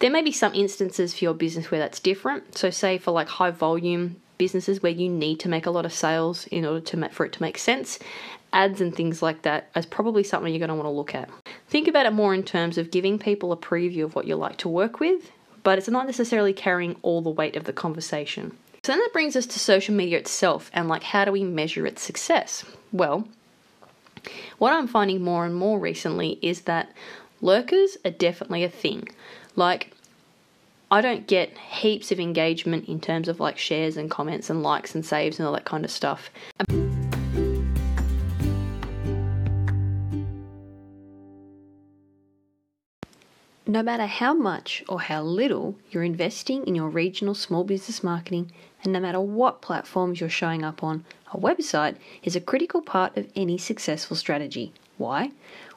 there 0.00 0.10
may 0.10 0.22
be 0.22 0.32
some 0.32 0.54
instances 0.54 1.14
for 1.14 1.24
your 1.24 1.34
business 1.34 1.70
where 1.70 1.80
that's 1.80 2.00
different. 2.00 2.58
So, 2.58 2.70
say 2.70 2.98
for 2.98 3.10
like 3.12 3.28
high 3.28 3.50
volume 3.50 4.16
businesses 4.38 4.82
where 4.82 4.92
you 4.92 5.08
need 5.08 5.40
to 5.40 5.48
make 5.48 5.66
a 5.66 5.70
lot 5.70 5.86
of 5.86 5.92
sales 5.92 6.46
in 6.48 6.64
order 6.64 6.80
to 6.80 7.08
for 7.10 7.24
it 7.24 7.32
to 7.34 7.42
make 7.42 7.58
sense, 7.58 7.98
ads 8.52 8.80
and 8.80 8.94
things 8.94 9.22
like 9.22 9.42
that 9.42 9.68
is 9.76 9.86
probably 9.86 10.24
something 10.24 10.52
you're 10.52 10.58
going 10.58 10.68
to 10.68 10.74
want 10.74 10.86
to 10.86 10.90
look 10.90 11.14
at. 11.14 11.28
Think 11.68 11.88
about 11.88 12.06
it 12.06 12.12
more 12.12 12.34
in 12.34 12.42
terms 12.42 12.78
of 12.78 12.90
giving 12.90 13.18
people 13.18 13.52
a 13.52 13.56
preview 13.56 14.04
of 14.04 14.14
what 14.14 14.26
you 14.26 14.36
like 14.36 14.56
to 14.58 14.68
work 14.68 15.00
with, 15.00 15.30
but 15.62 15.78
it's 15.78 15.88
not 15.88 16.06
necessarily 16.06 16.52
carrying 16.52 16.96
all 17.02 17.20
the 17.20 17.30
weight 17.30 17.56
of 17.56 17.64
the 17.64 17.72
conversation. 17.72 18.56
So 18.82 18.92
then 18.92 19.00
that 19.00 19.12
brings 19.12 19.34
us 19.34 19.46
to 19.46 19.58
social 19.58 19.94
media 19.94 20.18
itself 20.18 20.70
and 20.74 20.88
like 20.88 21.02
how 21.02 21.24
do 21.24 21.32
we 21.32 21.42
measure 21.42 21.86
its 21.86 22.02
success? 22.02 22.64
Well, 22.92 23.26
what 24.58 24.72
I'm 24.72 24.86
finding 24.86 25.22
more 25.22 25.44
and 25.44 25.54
more 25.54 25.78
recently 25.78 26.38
is 26.42 26.62
that 26.62 26.90
lurkers 27.40 27.96
are 28.04 28.10
definitely 28.10 28.64
a 28.64 28.68
thing. 28.68 29.08
Like, 29.56 29.92
I 30.90 31.00
don't 31.00 31.26
get 31.26 31.56
heaps 31.58 32.12
of 32.12 32.20
engagement 32.20 32.88
in 32.88 33.00
terms 33.00 33.28
of 33.28 33.40
like 33.40 33.58
shares 33.58 33.96
and 33.96 34.10
comments 34.10 34.50
and 34.50 34.62
likes 34.62 34.94
and 34.94 35.04
saves 35.04 35.38
and 35.38 35.46
all 35.46 35.54
that 35.54 35.64
kind 35.64 35.84
of 35.84 35.90
stuff. 35.90 36.30
No 43.66 43.82
matter 43.82 44.06
how 44.06 44.34
much 44.34 44.84
or 44.88 45.00
how 45.00 45.22
little 45.22 45.74
you're 45.90 46.04
investing 46.04 46.64
in 46.66 46.74
your 46.74 46.88
regional 46.88 47.34
small 47.34 47.64
business 47.64 48.04
marketing, 48.04 48.52
and 48.84 48.92
no 48.92 49.00
matter 49.00 49.20
what 49.20 49.62
platforms 49.62 50.20
you're 50.20 50.28
showing 50.28 50.62
up 50.62 50.84
on, 50.84 51.04
a 51.32 51.38
website 51.38 51.96
is 52.22 52.36
a 52.36 52.40
critical 52.40 52.82
part 52.82 53.16
of 53.16 53.30
any 53.34 53.56
successful 53.56 54.16
strategy. 54.16 54.72
Why? 54.98 55.32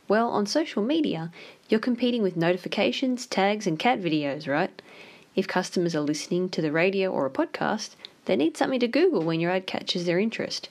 Well, 0.10 0.30
on 0.30 0.46
social 0.46 0.84
media, 0.84 1.32
you're 1.70 1.80
competing 1.80 2.22
with 2.22 2.38
notifications, 2.38 3.26
tags, 3.26 3.66
and 3.66 3.80
cat 3.80 4.00
videos, 4.00 4.48
right? 4.48 4.82
If 5.36 5.48
customers 5.48 5.96
are 5.96 6.02
listening 6.02 6.50
to 6.50 6.62
the 6.62 6.72
radio 6.72 7.10
or 7.12 7.26
a 7.26 7.30
podcast, 7.30 7.96
they 8.26 8.36
need 8.36 8.58
something 8.58 8.80
to 8.82 8.88
Google 8.88 9.24
when 9.24 9.40
your 9.40 9.52
ad 9.52 9.68
catches 9.68 10.06
their 10.06 10.20
interest. 10.20 10.70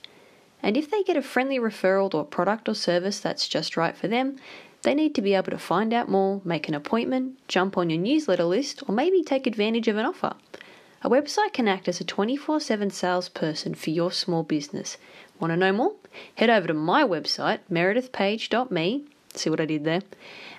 And 0.61 0.77
if 0.77 0.89
they 0.89 1.03
get 1.03 1.17
a 1.17 1.21
friendly 1.21 1.59
referral 1.59 2.11
to 2.11 2.17
a 2.17 2.23
product 2.23 2.69
or 2.69 2.75
service 2.75 3.19
that's 3.19 3.47
just 3.47 3.77
right 3.77 3.95
for 3.97 4.07
them, 4.07 4.37
they 4.83 4.93
need 4.93 5.15
to 5.15 5.21
be 5.21 5.33
able 5.33 5.51
to 5.51 5.57
find 5.57 5.93
out 5.93 6.09
more, 6.09 6.41
make 6.43 6.67
an 6.67 6.75
appointment, 6.75 7.37
jump 7.47 7.77
on 7.77 7.89
your 7.89 7.99
newsletter 7.99 8.43
list, 8.43 8.83
or 8.87 8.93
maybe 8.93 9.23
take 9.23 9.47
advantage 9.47 9.87
of 9.87 9.97
an 9.97 10.05
offer. 10.05 10.35
A 11.03 11.09
website 11.09 11.53
can 11.53 11.67
act 11.67 11.87
as 11.87 12.01
a 12.01 12.03
24 12.03 12.59
7 12.59 12.89
salesperson 12.89 13.75
for 13.75 13.91
your 13.91 14.11
small 14.11 14.41
business. 14.43 14.97
Want 15.39 15.51
to 15.51 15.57
know 15.57 15.71
more? 15.71 15.93
Head 16.35 16.49
over 16.49 16.67
to 16.67 16.73
my 16.73 17.03
website, 17.03 17.59
meredithpaige.me, 17.71 19.03
see 19.35 19.49
what 19.49 19.61
I 19.61 19.65
did 19.65 19.83
there, 19.83 20.01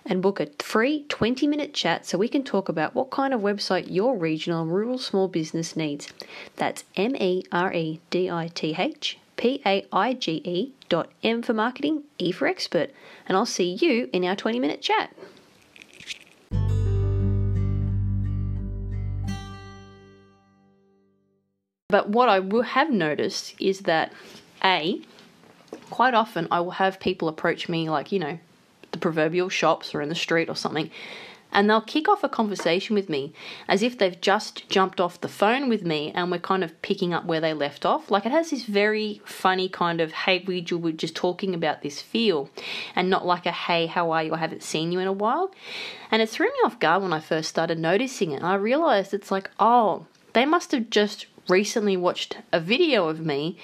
and 0.06 0.22
book 0.22 0.38
a 0.38 0.48
free 0.60 1.04
20 1.08 1.48
minute 1.48 1.74
chat 1.74 2.06
so 2.06 2.16
we 2.16 2.28
can 2.28 2.44
talk 2.44 2.68
about 2.68 2.94
what 2.94 3.10
kind 3.10 3.34
of 3.34 3.40
website 3.40 3.86
your 3.88 4.16
regional 4.16 4.62
and 4.62 4.72
rural 4.72 4.98
small 4.98 5.26
business 5.26 5.74
needs. 5.74 6.08
That's 6.56 6.84
M 6.96 7.16
E 7.16 7.42
R 7.50 7.72
E 7.72 8.00
D 8.10 8.30
I 8.30 8.48
T 8.48 8.76
H 8.78 9.18
P 9.36 9.60
A 9.66 9.86
I 9.92 10.14
G 10.14 10.40
E 10.44 10.72
dot 10.88 11.10
M 11.24 11.42
for 11.42 11.52
marketing, 11.52 12.04
E 12.18 12.30
for 12.30 12.46
expert. 12.46 12.90
And 13.26 13.36
I'll 13.36 13.44
see 13.46 13.72
you 13.72 14.08
in 14.12 14.24
our 14.24 14.36
20 14.36 14.60
minute 14.60 14.82
chat. 14.82 15.12
But 21.90 22.10
what 22.10 22.28
I 22.28 22.38
will 22.38 22.64
have 22.64 22.90
noticed 22.90 23.54
is 23.58 23.80
that 23.80 24.12
A, 24.62 25.00
quite 25.88 26.12
often 26.12 26.46
I 26.50 26.60
will 26.60 26.72
have 26.72 27.00
people 27.00 27.28
approach 27.28 27.66
me 27.66 27.88
like, 27.88 28.12
you 28.12 28.18
know, 28.18 28.38
the 28.92 28.98
proverbial 28.98 29.48
shops 29.48 29.94
or 29.94 30.02
in 30.02 30.10
the 30.10 30.14
street 30.14 30.50
or 30.50 30.54
something, 30.54 30.90
and 31.50 31.70
they'll 31.70 31.80
kick 31.80 32.06
off 32.06 32.22
a 32.22 32.28
conversation 32.28 32.94
with 32.94 33.08
me 33.08 33.32
as 33.66 33.82
if 33.82 33.96
they've 33.96 34.20
just 34.20 34.68
jumped 34.68 35.00
off 35.00 35.22
the 35.22 35.28
phone 35.28 35.70
with 35.70 35.82
me 35.82 36.12
and 36.14 36.30
we're 36.30 36.38
kind 36.38 36.62
of 36.62 36.82
picking 36.82 37.14
up 37.14 37.24
where 37.24 37.40
they 37.40 37.54
left 37.54 37.86
off. 37.86 38.10
Like 38.10 38.26
it 38.26 38.32
has 38.32 38.50
this 38.50 38.64
very 38.66 39.22
funny 39.24 39.70
kind 39.70 40.02
of, 40.02 40.12
hey, 40.12 40.44
we 40.46 40.66
were 40.70 40.92
just 40.92 41.16
talking 41.16 41.54
about 41.54 41.80
this 41.80 42.02
feel, 42.02 42.50
and 42.94 43.08
not 43.08 43.24
like 43.24 43.46
a, 43.46 43.50
hey, 43.50 43.86
how 43.86 44.10
are 44.10 44.24
you? 44.24 44.34
I 44.34 44.36
haven't 44.36 44.62
seen 44.62 44.92
you 44.92 44.98
in 44.98 45.08
a 45.08 45.12
while. 45.12 45.52
And 46.10 46.20
it 46.20 46.28
threw 46.28 46.48
me 46.48 46.58
off 46.66 46.80
guard 46.80 47.02
when 47.02 47.14
I 47.14 47.20
first 47.20 47.48
started 47.48 47.78
noticing 47.78 48.32
it. 48.32 48.42
I 48.42 48.56
realized 48.56 49.14
it's 49.14 49.30
like, 49.30 49.48
oh, 49.58 50.04
they 50.34 50.44
must 50.44 50.72
have 50.72 50.90
just 50.90 51.24
recently 51.48 51.96
watched 51.96 52.38
a 52.52 52.60
video 52.60 53.08
of 53.08 53.20
me 53.20 53.56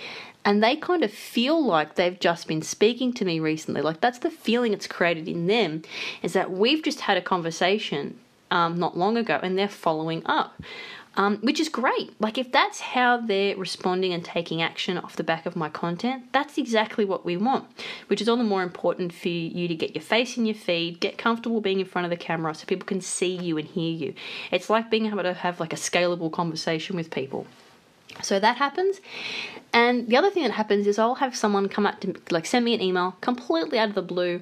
and 0.44 0.62
they 0.62 0.76
kind 0.76 1.02
of 1.02 1.10
feel 1.10 1.64
like 1.64 1.94
they've 1.94 2.20
just 2.20 2.46
been 2.46 2.62
speaking 2.62 3.12
to 3.14 3.24
me 3.24 3.40
recently. 3.40 3.80
Like 3.80 4.00
that's 4.00 4.18
the 4.18 4.30
feeling 4.30 4.72
it's 4.72 4.86
created 4.86 5.28
in 5.28 5.46
them 5.46 5.82
is 6.22 6.34
that 6.34 6.50
we've 6.50 6.82
just 6.82 7.00
had 7.00 7.16
a 7.16 7.22
conversation 7.22 8.18
um, 8.50 8.78
not 8.78 8.96
long 8.96 9.16
ago 9.16 9.40
and 9.42 9.58
they're 9.58 9.68
following 9.68 10.22
up. 10.26 10.62
Um, 11.16 11.36
which 11.42 11.60
is 11.60 11.68
great. 11.68 12.12
Like, 12.20 12.38
if 12.38 12.50
that's 12.50 12.80
how 12.80 13.18
they're 13.18 13.56
responding 13.56 14.12
and 14.12 14.24
taking 14.24 14.60
action 14.60 14.98
off 14.98 15.14
the 15.14 15.22
back 15.22 15.46
of 15.46 15.54
my 15.54 15.68
content, 15.68 16.24
that's 16.32 16.58
exactly 16.58 17.04
what 17.04 17.24
we 17.24 17.36
want. 17.36 17.66
Which 18.08 18.20
is 18.20 18.28
all 18.28 18.36
the 18.36 18.42
more 18.42 18.64
important 18.64 19.12
for 19.12 19.28
you 19.28 19.68
to 19.68 19.76
get 19.76 19.94
your 19.94 20.02
face 20.02 20.36
in 20.36 20.44
your 20.44 20.56
feed, 20.56 20.98
get 20.98 21.16
comfortable 21.16 21.60
being 21.60 21.78
in 21.78 21.86
front 21.86 22.04
of 22.04 22.10
the 22.10 22.16
camera 22.16 22.52
so 22.52 22.66
people 22.66 22.84
can 22.84 23.00
see 23.00 23.32
you 23.32 23.56
and 23.58 23.68
hear 23.68 23.92
you. 23.92 24.14
It's 24.50 24.68
like 24.68 24.90
being 24.90 25.06
able 25.06 25.22
to 25.22 25.34
have 25.34 25.60
like 25.60 25.72
a 25.72 25.76
scalable 25.76 26.32
conversation 26.32 26.96
with 26.96 27.12
people. 27.12 27.46
So 28.22 28.38
that 28.40 28.56
happens. 28.56 29.00
And 29.72 30.08
the 30.08 30.16
other 30.16 30.30
thing 30.30 30.44
that 30.44 30.52
happens 30.52 30.86
is 30.86 30.98
I'll 30.98 31.16
have 31.16 31.34
someone 31.34 31.68
come 31.68 31.84
up 31.84 32.00
to 32.00 32.14
like 32.30 32.46
send 32.46 32.64
me 32.64 32.74
an 32.74 32.80
email 32.80 33.16
completely 33.20 33.78
out 33.78 33.88
of 33.88 33.94
the 33.94 34.02
blue 34.02 34.40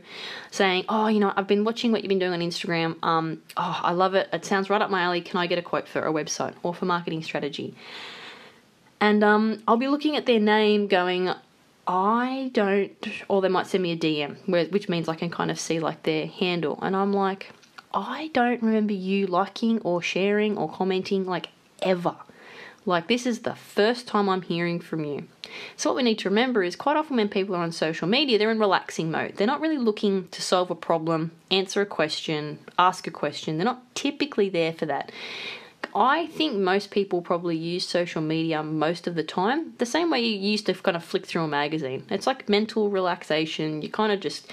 saying, 0.51 0.85
"Oh, 0.89 1.07
you 1.07 1.21
know, 1.21 1.33
I've 1.37 1.47
been 1.47 1.65
watching 1.65 1.91
what 1.91 2.03
you've 2.03 2.11
been 2.11 2.19
doing 2.19 2.33
on 2.35 2.41
Instagram. 2.41 3.03
Um, 3.03 3.43
oh, 3.57 3.81
I 3.83 3.93
love 3.93 4.15
it. 4.15 4.29
It 4.33 4.45
sounds 4.45 4.69
right 4.69 4.83
up 4.83 4.91
my 4.91 5.03
alley. 5.03 5.23
Can 5.23 5.39
I 5.39 5.47
get 5.47 5.59
a 5.59 5.63
quote 5.63 5.89
for 5.89 6.03
a 6.03 6.13
website 6.13 6.55
or 6.63 6.75
for 6.75 6.85
marketing 6.85 7.23
strategy?" 7.23 7.75
And 9.01 9.25
um, 9.25 9.63
I'll 9.67 9.79
be 9.79 9.89
looking 9.89 10.17
at 10.17 10.27
their 10.27 10.39
name 10.39 10.87
going, 10.87 11.29
I 11.89 12.51
don't, 12.55 12.93
or 13.27 13.43
they 13.43 13.49
might 13.49 13.67
send 13.67 13.83
me 13.83 13.91
a 13.91 13.97
DM, 13.97 14.71
which 14.71 14.89
means 14.89 15.09
I 15.09 15.17
can 15.17 15.29
kind 15.29 15.51
of 15.51 15.59
see 15.59 15.81
like 15.81 16.05
their 16.05 16.27
handle. 16.29 16.79
And 16.81 16.95
I'm 16.95 17.13
like, 17.13 17.51
I 17.93 18.31
don't 18.33 18.63
remember 18.63 18.93
you 18.93 19.27
liking 19.27 19.81
or 19.81 20.01
sharing 20.01 20.57
or 20.57 20.71
commenting 20.71 21.27
like 21.27 21.49
ever. 21.83 22.15
Like, 22.85 23.07
this 23.07 23.27
is 23.27 23.41
the 23.41 23.55
first 23.55 24.09
time 24.09 24.29
I'm 24.29 24.43
hearing 24.43 24.81
from 24.81 25.05
you. 25.05 25.29
So, 25.77 25.91
what 25.91 25.97
we 25.97 26.03
need 26.03 26.19
to 26.21 26.29
remember 26.29 26.63
is 26.63 26.75
quite 26.75 26.97
often 26.97 27.17
when 27.17 27.29
people 27.29 27.55
are 27.55 27.63
on 27.63 27.73
social 27.73 28.09
media, 28.09 28.39
they're 28.39 28.51
in 28.51 28.59
relaxing 28.59 29.11
mode. 29.11 29.37
They're 29.37 29.47
not 29.47 29.61
really 29.61 29.79
looking 29.79 30.29
to 30.29 30.43
solve 30.43 30.71
a 30.71 30.75
problem, 30.75 31.31
answer 31.51 31.81
a 31.81 31.87
question, 31.87 32.59
ask 32.79 33.07
a 33.07 33.11
question. 33.11 33.57
They're 33.57 33.65
not 33.65 33.95
typically 33.95 34.49
there 34.49 34.73
for 34.73 34.87
that. 34.87 35.13
I 35.95 36.27
think 36.29 36.57
most 36.57 36.91
people 36.91 37.21
probably 37.21 37.57
use 37.57 37.87
social 37.87 38.23
media 38.23 38.63
most 38.63 39.07
of 39.07 39.15
the 39.15 39.23
time, 39.23 39.75
the 39.79 39.87
same 39.87 40.11
way 40.11 40.21
you 40.21 40.39
used 40.39 40.67
to 40.67 40.75
kind 40.75 40.97
of 40.97 41.05
flick 41.05 41.27
through 41.27 41.43
a 41.43 41.49
magazine. 41.49 42.05
It's 42.09 42.27
like 42.27 42.49
mental 42.49 42.89
relaxation. 42.89 43.83
You're 43.83 43.91
kind 43.91 44.13
of 44.13 44.21
just 44.21 44.51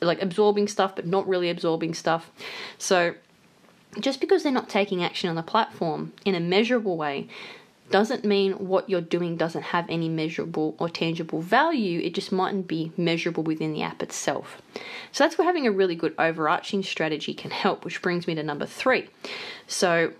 like 0.00 0.22
absorbing 0.22 0.68
stuff, 0.68 0.94
but 0.94 1.06
not 1.06 1.26
really 1.26 1.50
absorbing 1.50 1.94
stuff. 1.94 2.30
So, 2.78 3.14
just 4.00 4.20
because 4.20 4.42
they're 4.42 4.52
not 4.52 4.68
taking 4.68 5.02
action 5.02 5.28
on 5.30 5.36
the 5.36 5.42
platform 5.42 6.12
in 6.24 6.34
a 6.34 6.40
measurable 6.40 6.96
way 6.96 7.28
doesn't 7.90 8.24
mean 8.24 8.52
what 8.52 8.88
you're 8.88 9.00
doing 9.00 9.36
doesn't 9.36 9.62
have 9.62 9.86
any 9.88 10.08
measurable 10.08 10.74
or 10.78 10.88
tangible 10.88 11.40
value. 11.40 12.00
It 12.00 12.14
just 12.14 12.32
mightn't 12.32 12.68
be 12.68 12.92
measurable 12.96 13.42
within 13.42 13.72
the 13.72 13.82
app 13.82 14.02
itself. 14.02 14.60
So 15.12 15.24
that's 15.24 15.38
where 15.38 15.46
having 15.46 15.66
a 15.66 15.72
really 15.72 15.94
good 15.94 16.14
overarching 16.18 16.82
strategy 16.82 17.34
can 17.34 17.50
help, 17.50 17.84
which 17.84 18.02
brings 18.02 18.26
me 18.26 18.34
to 18.34 18.42
number 18.42 18.66
three. 18.66 19.08
So, 19.66 20.12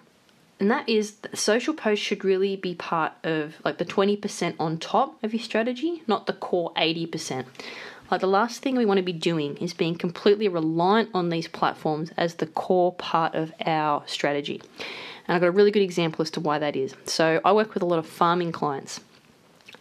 and 0.58 0.70
that 0.70 0.88
is 0.88 1.16
that 1.16 1.36
social 1.36 1.74
posts 1.74 2.04
should 2.04 2.24
really 2.24 2.56
be 2.56 2.74
part 2.74 3.12
of 3.22 3.56
like 3.64 3.78
the 3.78 3.84
20% 3.84 4.54
on 4.58 4.78
top 4.78 5.22
of 5.22 5.34
your 5.34 5.42
strategy, 5.42 6.02
not 6.06 6.26
the 6.26 6.32
core 6.32 6.72
80%. 6.74 7.44
Like 8.10 8.20
the 8.20 8.26
last 8.26 8.62
thing 8.62 8.76
we 8.76 8.86
want 8.86 8.98
to 8.98 9.02
be 9.02 9.12
doing 9.12 9.56
is 9.58 9.74
being 9.74 9.96
completely 9.96 10.48
reliant 10.48 11.10
on 11.12 11.28
these 11.28 11.48
platforms 11.48 12.10
as 12.16 12.36
the 12.36 12.46
core 12.46 12.92
part 12.94 13.34
of 13.34 13.52
our 13.64 14.02
strategy. 14.06 14.62
And 15.26 15.34
I've 15.34 15.42
got 15.42 15.48
a 15.48 15.52
really 15.52 15.70
good 15.70 15.82
example 15.82 16.22
as 16.22 16.30
to 16.32 16.40
why 16.40 16.58
that 16.58 16.74
is. 16.74 16.94
So 17.04 17.40
I 17.44 17.52
work 17.52 17.74
with 17.74 17.82
a 17.82 17.86
lot 17.86 17.98
of 17.98 18.06
farming 18.06 18.52
clients. 18.52 19.00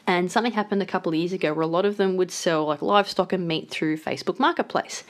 And 0.05 0.31
something 0.31 0.53
happened 0.53 0.81
a 0.81 0.85
couple 0.85 1.11
of 1.11 1.17
years 1.17 1.33
ago 1.33 1.53
where 1.53 1.63
a 1.63 1.67
lot 1.67 1.85
of 1.85 1.97
them 1.97 2.17
would 2.17 2.31
sell 2.31 2.65
like 2.65 2.81
livestock 2.81 3.33
and 3.33 3.47
meat 3.47 3.69
through 3.69 3.97
Facebook 3.97 4.39
Marketplace. 4.39 5.03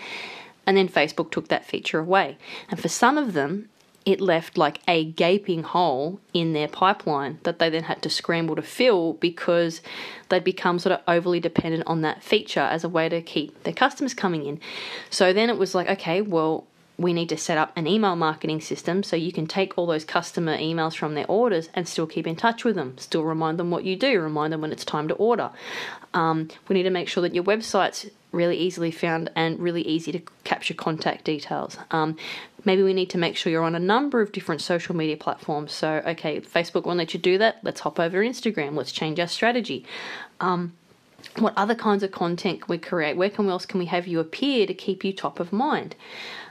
And 0.65 0.77
then 0.77 0.89
Facebook 0.89 1.31
took 1.31 1.47
that 1.47 1.65
feature 1.65 1.99
away. 1.99 2.37
And 2.69 2.79
for 2.79 2.89
some 2.89 3.17
of 3.17 3.33
them, 3.33 3.69
it 4.07 4.21
left 4.21 4.57
like 4.57 4.79
a 4.87 5.03
gaping 5.03 5.63
hole 5.63 6.21
in 6.33 6.53
their 6.53 6.69
pipeline 6.69 7.37
that 7.43 7.59
they 7.59 7.69
then 7.69 7.83
had 7.83 8.01
to 8.01 8.09
scramble 8.09 8.55
to 8.55 8.61
fill 8.61 9.13
because 9.15 9.81
they'd 10.29 10.45
become 10.45 10.79
sort 10.79 10.93
of 10.93 11.01
overly 11.09 11.41
dependent 11.41 11.83
on 11.85 11.99
that 11.99 12.23
feature 12.23 12.61
as 12.61 12.85
a 12.85 12.89
way 12.89 13.09
to 13.09 13.21
keep 13.21 13.61
their 13.63 13.73
customers 13.73 14.13
coming 14.13 14.45
in. 14.45 14.61
So 15.09 15.33
then 15.33 15.49
it 15.49 15.57
was 15.57 15.75
like, 15.75 15.89
okay, 15.89 16.21
well, 16.21 16.65
we 16.97 17.11
need 17.11 17.27
to 17.27 17.37
set 17.37 17.57
up 17.57 17.73
an 17.75 17.85
email 17.85 18.15
marketing 18.15 18.61
system 18.61 19.03
so 19.03 19.17
you 19.17 19.33
can 19.33 19.45
take 19.45 19.77
all 19.77 19.85
those 19.85 20.05
customer 20.05 20.57
emails 20.57 20.95
from 20.95 21.13
their 21.13 21.27
orders 21.27 21.67
and 21.73 21.85
still 21.85 22.07
keep 22.07 22.25
in 22.25 22.37
touch 22.37 22.63
with 22.63 22.77
them, 22.77 22.97
still 22.97 23.25
remind 23.25 23.59
them 23.59 23.71
what 23.71 23.83
you 23.83 23.97
do, 23.97 24.21
remind 24.21 24.53
them 24.53 24.61
when 24.61 24.71
it's 24.71 24.85
time 24.85 25.09
to 25.09 25.15
order. 25.15 25.51
Um, 26.13 26.47
we 26.69 26.75
need 26.75 26.83
to 26.83 26.89
make 26.89 27.09
sure 27.09 27.21
that 27.23 27.35
your 27.35 27.43
website's 27.43 28.07
really 28.31 28.57
easily 28.57 28.91
found 28.91 29.31
and 29.35 29.59
really 29.59 29.81
easy 29.81 30.11
to 30.11 30.19
capture 30.43 30.73
contact 30.73 31.23
details. 31.23 31.77
Um, 31.91 32.17
maybe 32.65 32.83
we 32.83 32.93
need 32.93 33.09
to 33.11 33.17
make 33.17 33.37
sure 33.37 33.51
you're 33.51 33.63
on 33.63 33.75
a 33.75 33.79
number 33.79 34.21
of 34.21 34.31
different 34.31 34.61
social 34.61 34.95
media 34.95 35.17
platforms. 35.17 35.71
So, 35.71 36.01
okay, 36.05 36.41
Facebook 36.41 36.85
won't 36.85 36.97
let 36.97 37.13
you 37.13 37.19
do 37.19 37.37
that. 37.37 37.59
Let's 37.63 37.81
hop 37.81 37.99
over 37.99 38.19
Instagram. 38.19 38.75
Let's 38.75 38.91
change 38.91 39.19
our 39.19 39.27
strategy. 39.27 39.85
Um, 40.39 40.73
what 41.39 41.53
other 41.55 41.75
kinds 41.75 42.03
of 42.03 42.11
content 42.11 42.61
can 42.61 42.71
we 42.71 42.77
create? 42.77 43.17
Where 43.17 43.29
can 43.29 43.49
else 43.49 43.65
can 43.65 43.79
we 43.79 43.85
have 43.85 44.07
you 44.07 44.19
appear 44.19 44.67
to 44.67 44.73
keep 44.73 45.03
you 45.03 45.13
top 45.13 45.39
of 45.39 45.53
mind? 45.53 45.95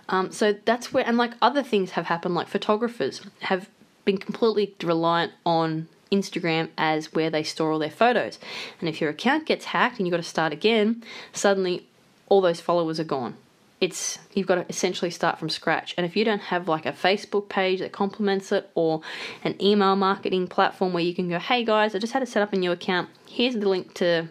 Um, 0.08 0.30
so 0.30 0.54
that's 0.64 0.92
where, 0.92 1.06
and 1.06 1.16
like 1.16 1.32
other 1.42 1.62
things 1.62 1.92
have 1.92 2.06
happened, 2.06 2.34
like 2.34 2.48
photographers 2.48 3.22
have 3.40 3.68
been 4.04 4.18
completely 4.18 4.74
reliant 4.82 5.32
on 5.44 5.88
Instagram 6.10 6.68
as 6.78 7.12
where 7.12 7.30
they 7.30 7.42
store 7.42 7.72
all 7.72 7.78
their 7.78 7.90
photos. 7.90 8.38
And 8.80 8.88
if 8.88 9.00
your 9.00 9.10
account 9.10 9.46
gets 9.46 9.66
hacked 9.66 9.98
and 9.98 10.06
you've 10.06 10.12
got 10.12 10.18
to 10.18 10.22
start 10.22 10.52
again, 10.52 11.02
suddenly 11.32 11.86
all 12.28 12.40
those 12.40 12.60
followers 12.60 13.00
are 13.00 13.04
gone. 13.04 13.36
It's 13.80 14.18
you've 14.32 14.46
got 14.46 14.54
to 14.54 14.66
essentially 14.68 15.10
start 15.10 15.38
from 15.38 15.50
scratch. 15.50 15.94
And 15.96 16.06
if 16.06 16.16
you 16.16 16.24
don't 16.24 16.40
have 16.40 16.66
like 16.66 16.86
a 16.86 16.92
Facebook 16.92 17.48
page 17.48 17.80
that 17.80 17.92
complements 17.92 18.50
it 18.50 18.70
or 18.74 19.02
an 19.44 19.60
email 19.62 19.96
marketing 19.96 20.46
platform 20.46 20.92
where 20.92 21.02
you 21.02 21.14
can 21.14 21.28
go, 21.28 21.38
hey 21.38 21.64
guys, 21.64 21.94
I 21.94 21.98
just 21.98 22.14
had 22.14 22.20
to 22.20 22.26
set 22.26 22.42
up 22.42 22.52
a 22.52 22.56
new 22.56 22.72
account. 22.72 23.10
Here's 23.28 23.54
the 23.54 23.68
link 23.68 23.92
to 23.94 24.28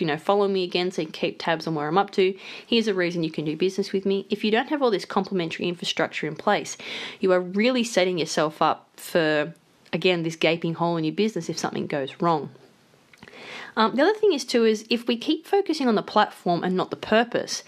you 0.00 0.06
know, 0.06 0.16
follow 0.16 0.48
me 0.48 0.64
again 0.64 0.90
so 0.90 1.02
you 1.02 1.06
can 1.06 1.12
keep 1.12 1.38
tabs 1.38 1.66
on 1.66 1.74
where 1.74 1.88
I'm 1.88 1.98
up 1.98 2.10
to. 2.12 2.36
Here's 2.66 2.88
a 2.88 2.94
reason 2.94 3.24
you 3.24 3.30
can 3.30 3.44
do 3.44 3.56
business 3.56 3.92
with 3.92 4.06
me. 4.06 4.26
If 4.30 4.44
you 4.44 4.50
don't 4.50 4.68
have 4.68 4.82
all 4.82 4.90
this 4.90 5.04
complementary 5.04 5.68
infrastructure 5.68 6.26
in 6.26 6.36
place, 6.36 6.76
you 7.20 7.32
are 7.32 7.40
really 7.40 7.84
setting 7.84 8.18
yourself 8.18 8.60
up 8.60 8.88
for, 8.96 9.54
again, 9.92 10.22
this 10.22 10.36
gaping 10.36 10.74
hole 10.74 10.96
in 10.96 11.04
your 11.04 11.14
business 11.14 11.48
if 11.48 11.58
something 11.58 11.86
goes 11.86 12.20
wrong. 12.20 12.50
Um, 13.76 13.94
the 13.94 14.02
other 14.02 14.14
thing 14.14 14.32
is 14.32 14.44
too 14.44 14.64
is 14.64 14.86
if 14.88 15.06
we 15.06 15.16
keep 15.16 15.46
focusing 15.46 15.86
on 15.86 15.96
the 15.96 16.02
platform 16.02 16.64
and 16.64 16.76
not 16.76 16.90
the 16.90 16.96
purpose, 16.96 17.62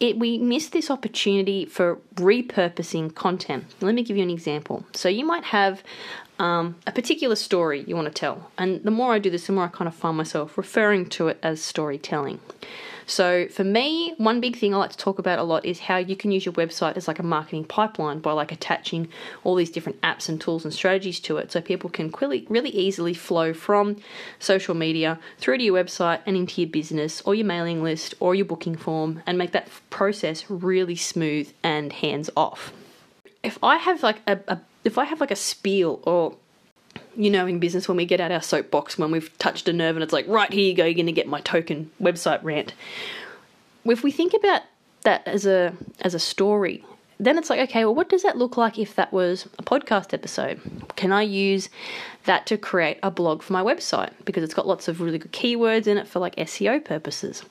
it, 0.00 0.18
we 0.18 0.38
miss 0.38 0.68
this 0.68 0.90
opportunity 0.90 1.64
for 1.64 1.98
repurposing 2.16 3.14
content. 3.14 3.66
Let 3.80 3.94
me 3.94 4.02
give 4.02 4.16
you 4.16 4.22
an 4.22 4.30
example. 4.30 4.84
So 4.94 5.08
you 5.08 5.24
might 5.24 5.44
have 5.44 5.82
um, 6.38 6.76
a 6.86 6.92
particular 6.92 7.36
story 7.36 7.84
you 7.86 7.94
want 7.94 8.08
to 8.08 8.12
tell, 8.12 8.50
and 8.58 8.82
the 8.82 8.90
more 8.90 9.12
I 9.12 9.18
do 9.18 9.30
this, 9.30 9.46
the 9.46 9.52
more 9.52 9.64
I 9.64 9.68
kind 9.68 9.86
of 9.86 9.94
find 9.94 10.16
myself 10.16 10.58
referring 10.58 11.08
to 11.10 11.28
it 11.28 11.38
as 11.42 11.62
storytelling. 11.62 12.40
So 13.12 13.46
for 13.48 13.62
me, 13.62 14.14
one 14.16 14.40
big 14.40 14.56
thing 14.56 14.74
I 14.74 14.78
like 14.78 14.92
to 14.92 14.96
talk 14.96 15.18
about 15.18 15.38
a 15.38 15.42
lot 15.42 15.66
is 15.66 15.80
how 15.80 15.98
you 15.98 16.16
can 16.16 16.32
use 16.32 16.46
your 16.46 16.54
website 16.54 16.96
as 16.96 17.06
like 17.06 17.18
a 17.18 17.22
marketing 17.22 17.66
pipeline 17.66 18.20
by 18.20 18.32
like 18.32 18.52
attaching 18.52 19.06
all 19.44 19.54
these 19.54 19.70
different 19.70 20.00
apps 20.00 20.30
and 20.30 20.40
tools 20.40 20.64
and 20.64 20.72
strategies 20.72 21.20
to 21.20 21.36
it 21.36 21.52
so 21.52 21.60
people 21.60 21.90
can 21.90 22.10
really 22.48 22.70
easily 22.70 23.12
flow 23.12 23.52
from 23.52 23.98
social 24.38 24.74
media 24.74 25.18
through 25.36 25.58
to 25.58 25.62
your 25.62 25.84
website 25.84 26.20
and 26.24 26.38
into 26.38 26.62
your 26.62 26.70
business 26.70 27.20
or 27.26 27.34
your 27.34 27.44
mailing 27.44 27.82
list 27.82 28.14
or 28.18 28.34
your 28.34 28.46
booking 28.46 28.76
form 28.76 29.22
and 29.26 29.36
make 29.36 29.52
that 29.52 29.68
process 29.90 30.48
really 30.48 30.96
smooth 30.96 31.52
and 31.62 31.92
hands 31.92 32.30
off. 32.34 32.72
If 33.42 33.58
I 33.62 33.76
have 33.76 34.02
like 34.02 34.22
a, 34.26 34.38
a 34.48 34.60
if 34.84 34.96
I 34.96 35.04
have 35.04 35.20
like 35.20 35.30
a 35.30 35.36
spiel 35.36 36.00
or 36.04 36.34
you 37.16 37.30
know, 37.30 37.46
in 37.46 37.58
business 37.58 37.88
when 37.88 37.96
we 37.96 38.06
get 38.06 38.20
out 38.20 38.32
our 38.32 38.42
soapbox 38.42 38.98
when 38.98 39.10
we've 39.10 39.36
touched 39.38 39.68
a 39.68 39.72
nerve 39.72 39.96
and 39.96 40.02
it's 40.02 40.12
like, 40.12 40.26
right 40.28 40.52
here 40.52 40.68
you 40.68 40.74
go, 40.74 40.84
you're 40.84 40.94
going 40.94 41.06
to 41.06 41.12
get 41.12 41.26
my 41.26 41.40
token 41.40 41.90
website 42.00 42.42
rant. 42.42 42.74
If 43.84 44.02
we 44.02 44.10
think 44.10 44.34
about 44.34 44.62
that 45.02 45.26
as 45.26 45.46
a 45.46 45.74
as 46.00 46.14
a 46.14 46.18
story, 46.18 46.84
then 47.18 47.38
it's 47.38 47.50
like, 47.50 47.60
okay, 47.70 47.84
well, 47.84 47.94
what 47.94 48.08
does 48.08 48.22
that 48.22 48.36
look 48.36 48.56
like 48.56 48.78
if 48.78 48.96
that 48.96 49.12
was 49.12 49.46
a 49.58 49.62
podcast 49.62 50.12
episode? 50.12 50.60
Can 50.96 51.12
I 51.12 51.22
use 51.22 51.68
that 52.24 52.46
to 52.46 52.56
create 52.56 52.98
a 53.02 53.10
blog 53.10 53.42
for 53.42 53.52
my 53.52 53.62
website 53.62 54.12
because 54.24 54.42
it's 54.42 54.54
got 54.54 54.66
lots 54.66 54.88
of 54.88 55.00
really 55.00 55.18
good 55.18 55.32
keywords 55.32 55.86
in 55.86 55.98
it 55.98 56.08
for 56.08 56.18
like 56.18 56.34
SEO 56.36 56.84
purposes? 56.84 57.44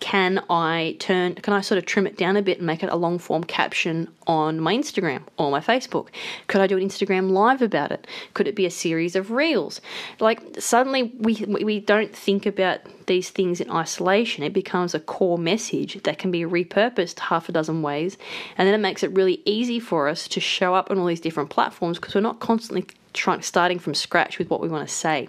Can 0.00 0.42
I 0.48 0.96
turn, 0.98 1.34
can 1.34 1.52
I 1.52 1.60
sort 1.60 1.78
of 1.78 1.84
trim 1.84 2.06
it 2.06 2.16
down 2.16 2.36
a 2.36 2.42
bit 2.42 2.58
and 2.58 2.66
make 2.66 2.82
it 2.82 2.90
a 2.90 2.96
long 2.96 3.18
form 3.18 3.44
caption 3.44 4.08
on 4.26 4.58
my 4.58 4.74
Instagram 4.74 5.22
or 5.38 5.50
my 5.50 5.60
Facebook? 5.60 6.08
Could 6.46 6.62
I 6.62 6.66
do 6.66 6.78
an 6.78 6.82
Instagram 6.82 7.30
live 7.30 7.60
about 7.60 7.92
it? 7.92 8.06
Could 8.34 8.48
it 8.48 8.56
be 8.56 8.64
a 8.64 8.70
series 8.70 9.14
of 9.14 9.30
reels? 9.30 9.80
Like 10.18 10.40
suddenly 10.58 11.12
we, 11.18 11.44
we 11.46 11.80
don't 11.80 12.16
think 12.16 12.46
about 12.46 12.80
these 13.06 13.28
things 13.28 13.60
in 13.60 13.70
isolation. 13.70 14.42
It 14.42 14.54
becomes 14.54 14.94
a 14.94 15.00
core 15.00 15.38
message 15.38 16.02
that 16.04 16.18
can 16.18 16.30
be 16.30 16.42
repurposed 16.42 17.18
half 17.18 17.48
a 17.48 17.52
dozen 17.52 17.82
ways. 17.82 18.16
And 18.56 18.66
then 18.66 18.74
it 18.74 18.82
makes 18.82 19.02
it 19.02 19.12
really 19.12 19.42
easy 19.44 19.80
for 19.80 20.08
us 20.08 20.26
to 20.28 20.40
show 20.40 20.74
up 20.74 20.90
on 20.90 20.98
all 20.98 21.06
these 21.06 21.20
different 21.20 21.50
platforms 21.50 21.98
because 21.98 22.14
we're 22.14 22.22
not 22.22 22.40
constantly 22.40 22.86
trying, 23.12 23.42
starting 23.42 23.78
from 23.78 23.94
scratch 23.94 24.38
with 24.38 24.48
what 24.48 24.60
we 24.60 24.68
want 24.68 24.88
to 24.88 24.94
say. 24.94 25.28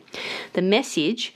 The 0.54 0.62
message 0.62 1.34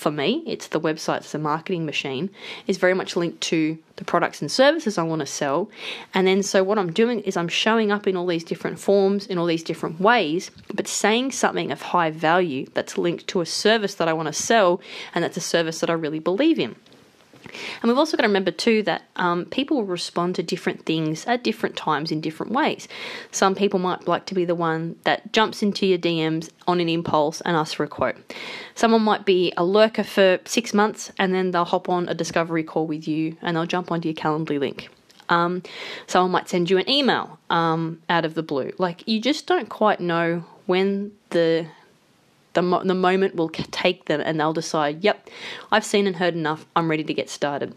for 0.00 0.10
me, 0.10 0.42
it's 0.46 0.68
the 0.68 0.80
website, 0.80 1.18
it's 1.18 1.32
the 1.32 1.38
marketing 1.38 1.84
machine, 1.84 2.30
is 2.66 2.78
very 2.78 2.94
much 2.94 3.16
linked 3.16 3.42
to 3.42 3.76
the 3.96 4.04
products 4.04 4.40
and 4.40 4.50
services 4.50 4.96
I 4.96 5.02
want 5.02 5.20
to 5.20 5.26
sell. 5.26 5.70
And 6.14 6.26
then, 6.26 6.42
so 6.42 6.64
what 6.64 6.78
I'm 6.78 6.90
doing 6.90 7.20
is 7.20 7.36
I'm 7.36 7.48
showing 7.48 7.92
up 7.92 8.06
in 8.06 8.16
all 8.16 8.26
these 8.26 8.42
different 8.42 8.78
forms, 8.78 9.26
in 9.26 9.36
all 9.36 9.44
these 9.44 9.62
different 9.62 10.00
ways, 10.00 10.50
but 10.72 10.88
saying 10.88 11.32
something 11.32 11.70
of 11.70 11.82
high 11.82 12.10
value 12.10 12.64
that's 12.72 12.96
linked 12.96 13.26
to 13.28 13.42
a 13.42 13.46
service 13.46 13.94
that 13.96 14.08
I 14.08 14.14
want 14.14 14.28
to 14.28 14.32
sell 14.32 14.80
and 15.14 15.22
that's 15.22 15.36
a 15.36 15.42
service 15.42 15.80
that 15.80 15.90
I 15.90 15.94
really 15.94 16.18
believe 16.18 16.58
in. 16.58 16.76
And 17.44 17.88
we've 17.88 17.98
also 17.98 18.16
got 18.16 18.22
to 18.22 18.28
remember 18.28 18.50
too 18.50 18.82
that 18.84 19.02
um, 19.16 19.44
people 19.46 19.84
respond 19.84 20.36
to 20.36 20.42
different 20.42 20.86
things 20.86 21.26
at 21.26 21.42
different 21.42 21.76
times 21.76 22.10
in 22.10 22.20
different 22.20 22.52
ways. 22.52 22.88
Some 23.30 23.54
people 23.54 23.78
might 23.78 24.06
like 24.06 24.26
to 24.26 24.34
be 24.34 24.44
the 24.44 24.54
one 24.54 24.96
that 25.04 25.32
jumps 25.32 25.62
into 25.62 25.86
your 25.86 25.98
DMs 25.98 26.50
on 26.66 26.80
an 26.80 26.88
impulse 26.88 27.40
and 27.42 27.56
asks 27.56 27.74
for 27.74 27.84
a 27.84 27.88
quote. 27.88 28.16
Someone 28.74 29.02
might 29.02 29.24
be 29.24 29.52
a 29.56 29.64
lurker 29.64 30.04
for 30.04 30.38
six 30.44 30.74
months 30.74 31.10
and 31.18 31.34
then 31.34 31.50
they'll 31.50 31.64
hop 31.64 31.88
on 31.88 32.08
a 32.08 32.14
discovery 32.14 32.62
call 32.62 32.86
with 32.86 33.08
you 33.08 33.36
and 33.42 33.56
they'll 33.56 33.66
jump 33.66 33.90
onto 33.90 34.08
your 34.08 34.14
Calendly 34.14 34.58
link. 34.58 34.88
Um, 35.28 35.62
someone 36.06 36.32
might 36.32 36.48
send 36.48 36.68
you 36.70 36.78
an 36.78 36.90
email 36.90 37.38
um, 37.50 38.02
out 38.08 38.24
of 38.24 38.34
the 38.34 38.42
blue. 38.42 38.72
Like 38.78 39.06
you 39.06 39.20
just 39.20 39.46
don't 39.46 39.68
quite 39.68 40.00
know 40.00 40.44
when 40.66 41.12
the 41.30 41.66
the, 42.52 42.62
mo- 42.62 42.84
the 42.84 42.94
moment 42.94 43.34
will 43.34 43.48
take 43.48 44.06
them 44.06 44.20
and 44.20 44.38
they'll 44.38 44.52
decide, 44.52 45.04
yep, 45.04 45.28
I've 45.70 45.84
seen 45.84 46.06
and 46.06 46.16
heard 46.16 46.34
enough, 46.34 46.66
I'm 46.74 46.90
ready 46.90 47.04
to 47.04 47.14
get 47.14 47.30
started. 47.30 47.74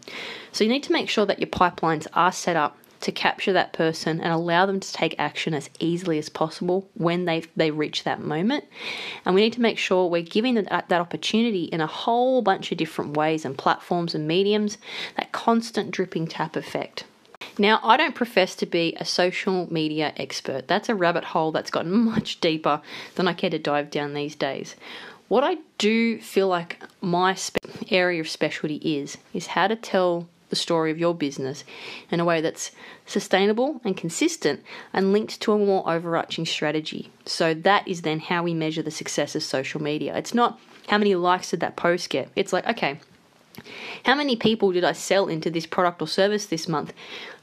So 0.52 0.64
you 0.64 0.70
need 0.70 0.82
to 0.84 0.92
make 0.92 1.08
sure 1.08 1.26
that 1.26 1.38
your 1.38 1.48
pipelines 1.48 2.06
are 2.14 2.32
set 2.32 2.56
up 2.56 2.76
to 3.04 3.12
capture 3.12 3.52
that 3.52 3.74
person 3.74 4.18
and 4.18 4.32
allow 4.32 4.64
them 4.64 4.80
to 4.80 4.92
take 4.92 5.14
action 5.18 5.52
as 5.52 5.68
easily 5.78 6.18
as 6.18 6.30
possible 6.30 6.88
when 6.94 7.26
they 7.26 7.42
they 7.54 7.70
reach 7.70 8.02
that 8.04 8.20
moment. 8.20 8.64
And 9.26 9.34
we 9.34 9.42
need 9.42 9.52
to 9.54 9.60
make 9.60 9.76
sure 9.76 10.08
we're 10.08 10.22
giving 10.22 10.54
that, 10.54 10.88
that 10.88 11.00
opportunity 11.00 11.64
in 11.64 11.82
a 11.82 11.86
whole 11.86 12.40
bunch 12.40 12.72
of 12.72 12.78
different 12.78 13.14
ways 13.14 13.44
and 13.44 13.58
platforms 13.58 14.14
and 14.14 14.26
mediums, 14.26 14.78
that 15.16 15.32
constant 15.32 15.90
dripping 15.90 16.26
tap 16.26 16.56
effect. 16.56 17.04
Now, 17.58 17.80
I 17.82 17.96
don't 17.96 18.14
profess 18.14 18.54
to 18.56 18.66
be 18.66 18.96
a 18.98 19.04
social 19.04 19.72
media 19.72 20.12
expert. 20.16 20.66
That's 20.66 20.88
a 20.88 20.94
rabbit 20.94 21.24
hole 21.24 21.52
that's 21.52 21.70
gotten 21.70 22.04
much 22.04 22.40
deeper 22.40 22.80
than 23.14 23.28
I 23.28 23.32
care 23.32 23.50
to 23.50 23.58
dive 23.58 23.90
down 23.90 24.14
these 24.14 24.34
days. 24.34 24.74
What 25.28 25.44
I 25.44 25.58
do 25.78 26.18
feel 26.18 26.48
like 26.48 26.82
my 27.00 27.34
spe- 27.34 27.90
area 27.90 28.20
of 28.20 28.28
specialty 28.28 28.76
is, 28.76 29.16
is 29.32 29.48
how 29.48 29.68
to 29.68 29.76
tell 29.76 30.28
the 30.50 30.56
story 30.56 30.90
of 30.90 30.98
your 30.98 31.14
business 31.14 31.64
in 32.10 32.20
a 32.20 32.24
way 32.24 32.40
that's 32.40 32.70
sustainable 33.06 33.80
and 33.84 33.96
consistent 33.96 34.62
and 34.92 35.12
linked 35.12 35.40
to 35.40 35.52
a 35.52 35.58
more 35.58 35.88
overarching 35.88 36.46
strategy. 36.46 37.10
So 37.24 37.54
that 37.54 37.88
is 37.88 38.02
then 38.02 38.20
how 38.20 38.42
we 38.42 38.54
measure 38.54 38.82
the 38.82 38.90
success 38.90 39.34
of 39.34 39.42
social 39.42 39.82
media. 39.82 40.16
It's 40.16 40.34
not 40.34 40.60
how 40.88 40.98
many 40.98 41.14
likes 41.14 41.50
did 41.50 41.60
that 41.60 41.76
post 41.76 42.10
get. 42.10 42.28
It's 42.36 42.52
like, 42.52 42.66
okay, 42.68 43.00
how 44.04 44.14
many 44.14 44.36
people 44.36 44.72
did 44.72 44.84
I 44.84 44.92
sell 44.92 45.28
into 45.28 45.50
this 45.50 45.66
product 45.66 46.02
or 46.02 46.08
service 46.08 46.46
this 46.46 46.68
month? 46.68 46.92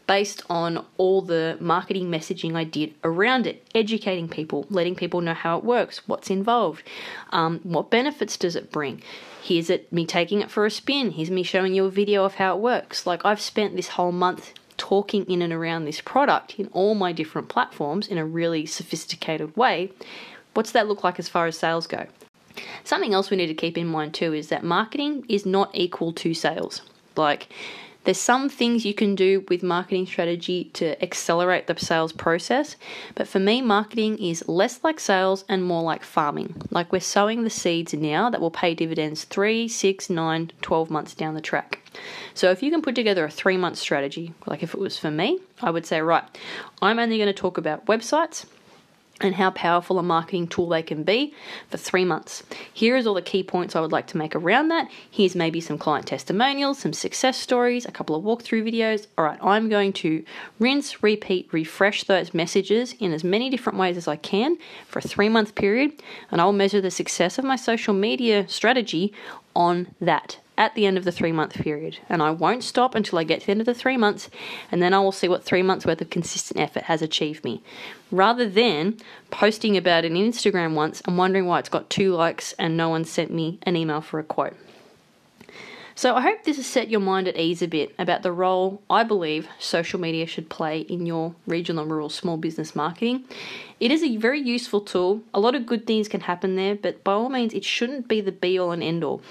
based 0.07 0.43
on 0.49 0.85
all 0.97 1.21
the 1.21 1.57
marketing 1.61 2.09
messaging 2.09 2.53
I 2.53 2.65
did 2.65 2.93
around 3.01 3.47
it, 3.47 3.65
educating 3.73 4.27
people, 4.27 4.65
letting 4.69 4.93
people 4.93 5.21
know 5.21 5.33
how 5.33 5.57
it 5.57 5.63
works, 5.63 6.05
what's 6.05 6.29
involved, 6.29 6.83
um, 7.31 7.61
what 7.63 7.89
benefits 7.89 8.35
does 8.35 8.57
it 8.57 8.73
bring. 8.73 9.01
Here's 9.41 9.69
it 9.69 9.89
me 9.93 10.05
taking 10.05 10.41
it 10.41 10.51
for 10.51 10.65
a 10.65 10.71
spin. 10.71 11.11
Here's 11.11 11.31
me 11.31 11.43
showing 11.43 11.73
you 11.73 11.85
a 11.85 11.89
video 11.89 12.25
of 12.25 12.35
how 12.35 12.57
it 12.57 12.61
works. 12.61 13.07
Like 13.07 13.23
I've 13.23 13.39
spent 13.39 13.77
this 13.77 13.89
whole 13.89 14.11
month 14.11 14.53
talking 14.75 15.23
in 15.29 15.41
and 15.41 15.53
around 15.53 15.85
this 15.85 16.01
product 16.01 16.59
in 16.59 16.67
all 16.73 16.93
my 16.93 17.13
different 17.13 17.47
platforms 17.47 18.07
in 18.07 18.17
a 18.17 18.25
really 18.25 18.65
sophisticated 18.65 19.55
way. 19.55 19.91
What's 20.53 20.71
that 20.71 20.87
look 20.87 21.05
like 21.05 21.19
as 21.19 21.29
far 21.29 21.47
as 21.47 21.57
sales 21.57 21.87
go? 21.87 22.07
Something 22.83 23.13
else 23.13 23.29
we 23.29 23.37
need 23.37 23.47
to 23.47 23.53
keep 23.53 23.77
in 23.77 23.87
mind 23.87 24.13
too 24.13 24.33
is 24.33 24.49
that 24.49 24.63
marketing 24.63 25.25
is 25.27 25.45
not 25.45 25.71
equal 25.73 26.13
to 26.13 26.33
sales. 26.33 26.81
Like 27.15 27.49
there's 28.03 28.17
some 28.17 28.49
things 28.49 28.83
you 28.83 28.95
can 28.95 29.13
do 29.13 29.45
with 29.47 29.61
marketing 29.61 30.07
strategy 30.07 30.71
to 30.73 31.01
accelerate 31.03 31.67
the 31.67 31.77
sales 31.77 32.11
process, 32.11 32.75
but 33.13 33.27
for 33.27 33.37
me, 33.37 33.61
marketing 33.61 34.17
is 34.17 34.47
less 34.47 34.83
like 34.83 34.99
sales 34.99 35.45
and 35.47 35.63
more 35.63 35.83
like 35.83 36.03
farming. 36.03 36.55
Like 36.71 36.91
we're 36.91 36.99
sowing 36.99 37.43
the 37.43 37.51
seeds 37.51 37.93
now 37.93 38.31
that 38.31 38.41
will 38.41 38.49
pay 38.49 38.73
dividends 38.73 39.25
three, 39.25 39.67
six, 39.67 40.09
nine, 40.09 40.51
12 40.63 40.89
months 40.89 41.13
down 41.13 41.35
the 41.35 41.41
track. 41.41 41.79
So 42.33 42.49
if 42.49 42.63
you 42.63 42.71
can 42.71 42.81
put 42.81 42.95
together 42.95 43.23
a 43.23 43.29
three 43.29 43.57
month 43.57 43.77
strategy, 43.77 44.33
like 44.47 44.63
if 44.63 44.73
it 44.73 44.79
was 44.79 44.97
for 44.97 45.11
me, 45.11 45.39
I 45.61 45.69
would 45.69 45.85
say, 45.85 46.01
right, 46.01 46.23
I'm 46.81 46.97
only 46.97 47.17
going 47.17 47.27
to 47.27 47.33
talk 47.33 47.59
about 47.59 47.85
websites 47.85 48.45
and 49.21 49.35
how 49.35 49.51
powerful 49.51 49.99
a 49.99 50.03
marketing 50.03 50.47
tool 50.47 50.69
they 50.69 50.83
can 50.83 51.03
be 51.03 51.33
for 51.69 51.77
three 51.77 52.05
months. 52.05 52.43
Here 52.73 52.95
is 52.97 53.07
all 53.07 53.13
the 53.13 53.21
key 53.21 53.43
points 53.43 53.75
I 53.75 53.81
would 53.81 53.91
like 53.91 54.07
to 54.07 54.17
make 54.17 54.35
around 54.35 54.69
that. 54.69 54.89
Here's 55.09 55.35
maybe 55.35 55.61
some 55.61 55.77
client 55.77 56.07
testimonials, 56.07 56.79
some 56.79 56.93
success 56.93 57.37
stories, 57.37 57.85
a 57.85 57.91
couple 57.91 58.15
of 58.15 58.23
walkthrough 58.23 58.63
videos. 58.63 59.07
All 59.17 59.25
right, 59.25 59.39
I'm 59.41 59.69
going 59.69 59.93
to 59.93 60.23
rinse, 60.59 61.03
repeat, 61.03 61.49
refresh 61.51 62.03
those 62.03 62.33
messages 62.33 62.93
in 62.99 63.13
as 63.13 63.23
many 63.23 63.49
different 63.49 63.79
ways 63.79 63.97
as 63.97 64.07
I 64.07 64.15
can 64.15 64.57
for 64.87 64.99
a 64.99 65.03
three 65.03 65.29
month 65.29 65.55
period, 65.55 66.01
and 66.31 66.41
I'll 66.41 66.53
measure 66.53 66.81
the 66.81 66.91
success 66.91 67.37
of 67.37 67.45
my 67.45 67.55
social 67.55 67.93
media 67.93 68.47
strategy 68.47 69.13
on 69.55 69.93
that 69.99 70.39
at 70.61 70.75
the 70.75 70.85
end 70.85 70.95
of 70.95 71.03
the 71.03 71.11
three 71.11 71.31
month 71.31 71.55
period. 71.55 71.97
And 72.07 72.21
I 72.21 72.29
won't 72.29 72.63
stop 72.63 72.93
until 72.93 73.17
I 73.17 73.23
get 73.23 73.41
to 73.41 73.45
the 73.47 73.51
end 73.51 73.61
of 73.61 73.65
the 73.65 73.73
three 73.73 73.97
months, 73.97 74.29
and 74.71 74.79
then 74.79 74.93
I 74.93 74.99
will 74.99 75.11
see 75.11 75.27
what 75.27 75.43
three 75.43 75.63
months 75.63 75.87
worth 75.87 76.01
of 76.01 76.11
consistent 76.11 76.59
effort 76.59 76.83
has 76.83 77.01
achieved 77.01 77.43
me. 77.43 77.63
Rather 78.11 78.47
than 78.47 78.97
posting 79.31 79.75
about 79.75 80.05
it 80.05 80.11
in 80.11 80.17
Instagram 80.17 80.75
once 80.75 81.01
and 81.07 81.17
wondering 81.17 81.47
why 81.47 81.57
it's 81.57 81.67
got 81.67 81.89
two 81.89 82.13
likes 82.13 82.53
and 82.59 82.77
no 82.77 82.89
one 82.89 83.05
sent 83.05 83.33
me 83.33 83.57
an 83.63 83.75
email 83.75 84.01
for 84.01 84.19
a 84.19 84.23
quote. 84.23 84.55
So 85.95 86.15
I 86.15 86.21
hope 86.21 86.43
this 86.43 86.57
has 86.57 86.67
set 86.67 86.89
your 86.89 86.99
mind 86.99 87.27
at 87.27 87.37
ease 87.37 87.63
a 87.63 87.67
bit 87.67 87.95
about 87.97 88.21
the 88.21 88.31
role 88.31 88.83
I 88.87 89.03
believe 89.03 89.47
social 89.57 89.99
media 89.99 90.27
should 90.27 90.47
play 90.47 90.81
in 90.81 91.07
your 91.07 91.33
regional 91.47 91.83
and 91.83 91.91
rural 91.91 92.09
small 92.09 92.37
business 92.37 92.75
marketing. 92.75 93.25
It 93.79 93.91
is 93.91 94.03
a 94.03 94.17
very 94.17 94.39
useful 94.39 94.81
tool. 94.81 95.21
A 95.33 95.39
lot 95.39 95.55
of 95.55 95.65
good 95.65 95.87
things 95.87 96.07
can 96.07 96.21
happen 96.21 96.55
there, 96.55 96.75
but 96.75 97.03
by 97.03 97.13
all 97.13 97.29
means, 97.29 97.53
it 97.53 97.65
shouldn't 97.65 98.07
be 98.07 98.21
the 98.21 98.31
be 98.31 98.59
all 98.59 98.71
and 98.71 98.83
end 98.83 99.03
all. 99.03 99.21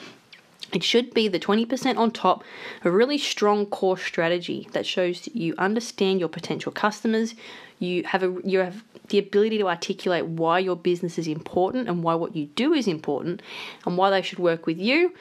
It 0.72 0.84
should 0.84 1.12
be 1.14 1.28
the 1.28 1.40
20% 1.40 1.96
on 1.96 2.10
top, 2.10 2.44
a 2.84 2.90
really 2.90 3.18
strong 3.18 3.66
core 3.66 3.98
strategy 3.98 4.68
that 4.72 4.86
shows 4.86 5.28
you 5.34 5.54
understand 5.58 6.20
your 6.20 6.28
potential 6.28 6.70
customers, 6.72 7.34
you 7.80 8.04
have 8.04 8.22
a 8.22 8.36
you 8.44 8.58
have 8.58 8.84
the 9.08 9.18
ability 9.18 9.58
to 9.58 9.66
articulate 9.66 10.26
why 10.26 10.58
your 10.58 10.76
business 10.76 11.18
is 11.18 11.26
important 11.26 11.88
and 11.88 12.02
why 12.02 12.14
what 12.14 12.36
you 12.36 12.46
do 12.46 12.72
is 12.74 12.86
important 12.86 13.42
and 13.86 13.96
why 13.96 14.10
they 14.10 14.22
should 14.22 14.38
work 14.38 14.66
with 14.66 14.78
you 14.78 15.12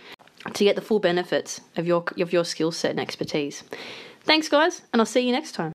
to 0.54 0.64
get 0.64 0.76
the 0.76 0.82
full 0.82 1.00
benefits 1.00 1.62
of 1.78 1.88
your 1.88 2.04
of 2.20 2.32
your 2.32 2.46
skill 2.46 2.72
set 2.72 2.92
and 2.92 3.00
expertise. 3.00 3.64
Thanks, 4.24 4.50
guys, 4.50 4.82
and 4.92 5.02
I'll 5.02 5.06
see 5.06 5.22
you 5.22 5.32
next 5.32 5.54
time. 5.54 5.72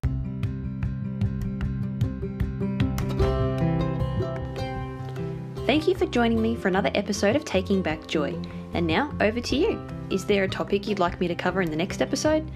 Thank 5.75 5.89
you 5.89 5.97
for 5.97 6.07
joining 6.07 6.41
me 6.41 6.55
for 6.55 6.69
another 6.69 6.93
episode 6.95 7.35
of 7.35 7.45
Taking 7.45 7.83
Back 7.83 8.07
Joy. 8.07 8.41
And 8.75 8.87
now, 8.87 9.13
over 9.21 9.41
to 9.41 9.57
you. 9.57 9.85
Is 10.09 10.25
there 10.25 10.45
a 10.45 10.49
topic 10.49 10.87
you'd 10.87 11.01
like 11.01 11.19
me 11.19 11.27
to 11.27 11.35
cover 11.35 11.63
in 11.63 11.69
the 11.69 11.75
next 11.75 12.01
episode? 12.01 12.49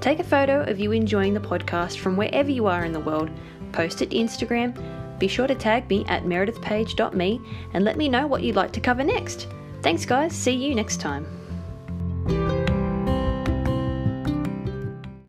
Take 0.00 0.20
a 0.20 0.24
photo 0.24 0.62
of 0.62 0.80
you 0.80 0.90
enjoying 0.92 1.34
the 1.34 1.40
podcast 1.40 1.98
from 1.98 2.16
wherever 2.16 2.50
you 2.50 2.66
are 2.68 2.86
in 2.86 2.92
the 2.92 2.98
world, 2.98 3.28
post 3.72 4.00
it 4.00 4.12
to 4.12 4.16
Instagram, 4.16 4.74
be 5.18 5.28
sure 5.28 5.46
to 5.46 5.54
tag 5.54 5.86
me 5.90 6.06
at 6.06 6.24
meredithpaige.me 6.24 7.40
and 7.74 7.84
let 7.84 7.98
me 7.98 8.08
know 8.08 8.26
what 8.26 8.42
you'd 8.42 8.56
like 8.56 8.72
to 8.72 8.80
cover 8.80 9.04
next. 9.04 9.48
Thanks, 9.82 10.06
guys. 10.06 10.34
See 10.34 10.52
you 10.52 10.74
next 10.74 10.98
time. 10.98 11.41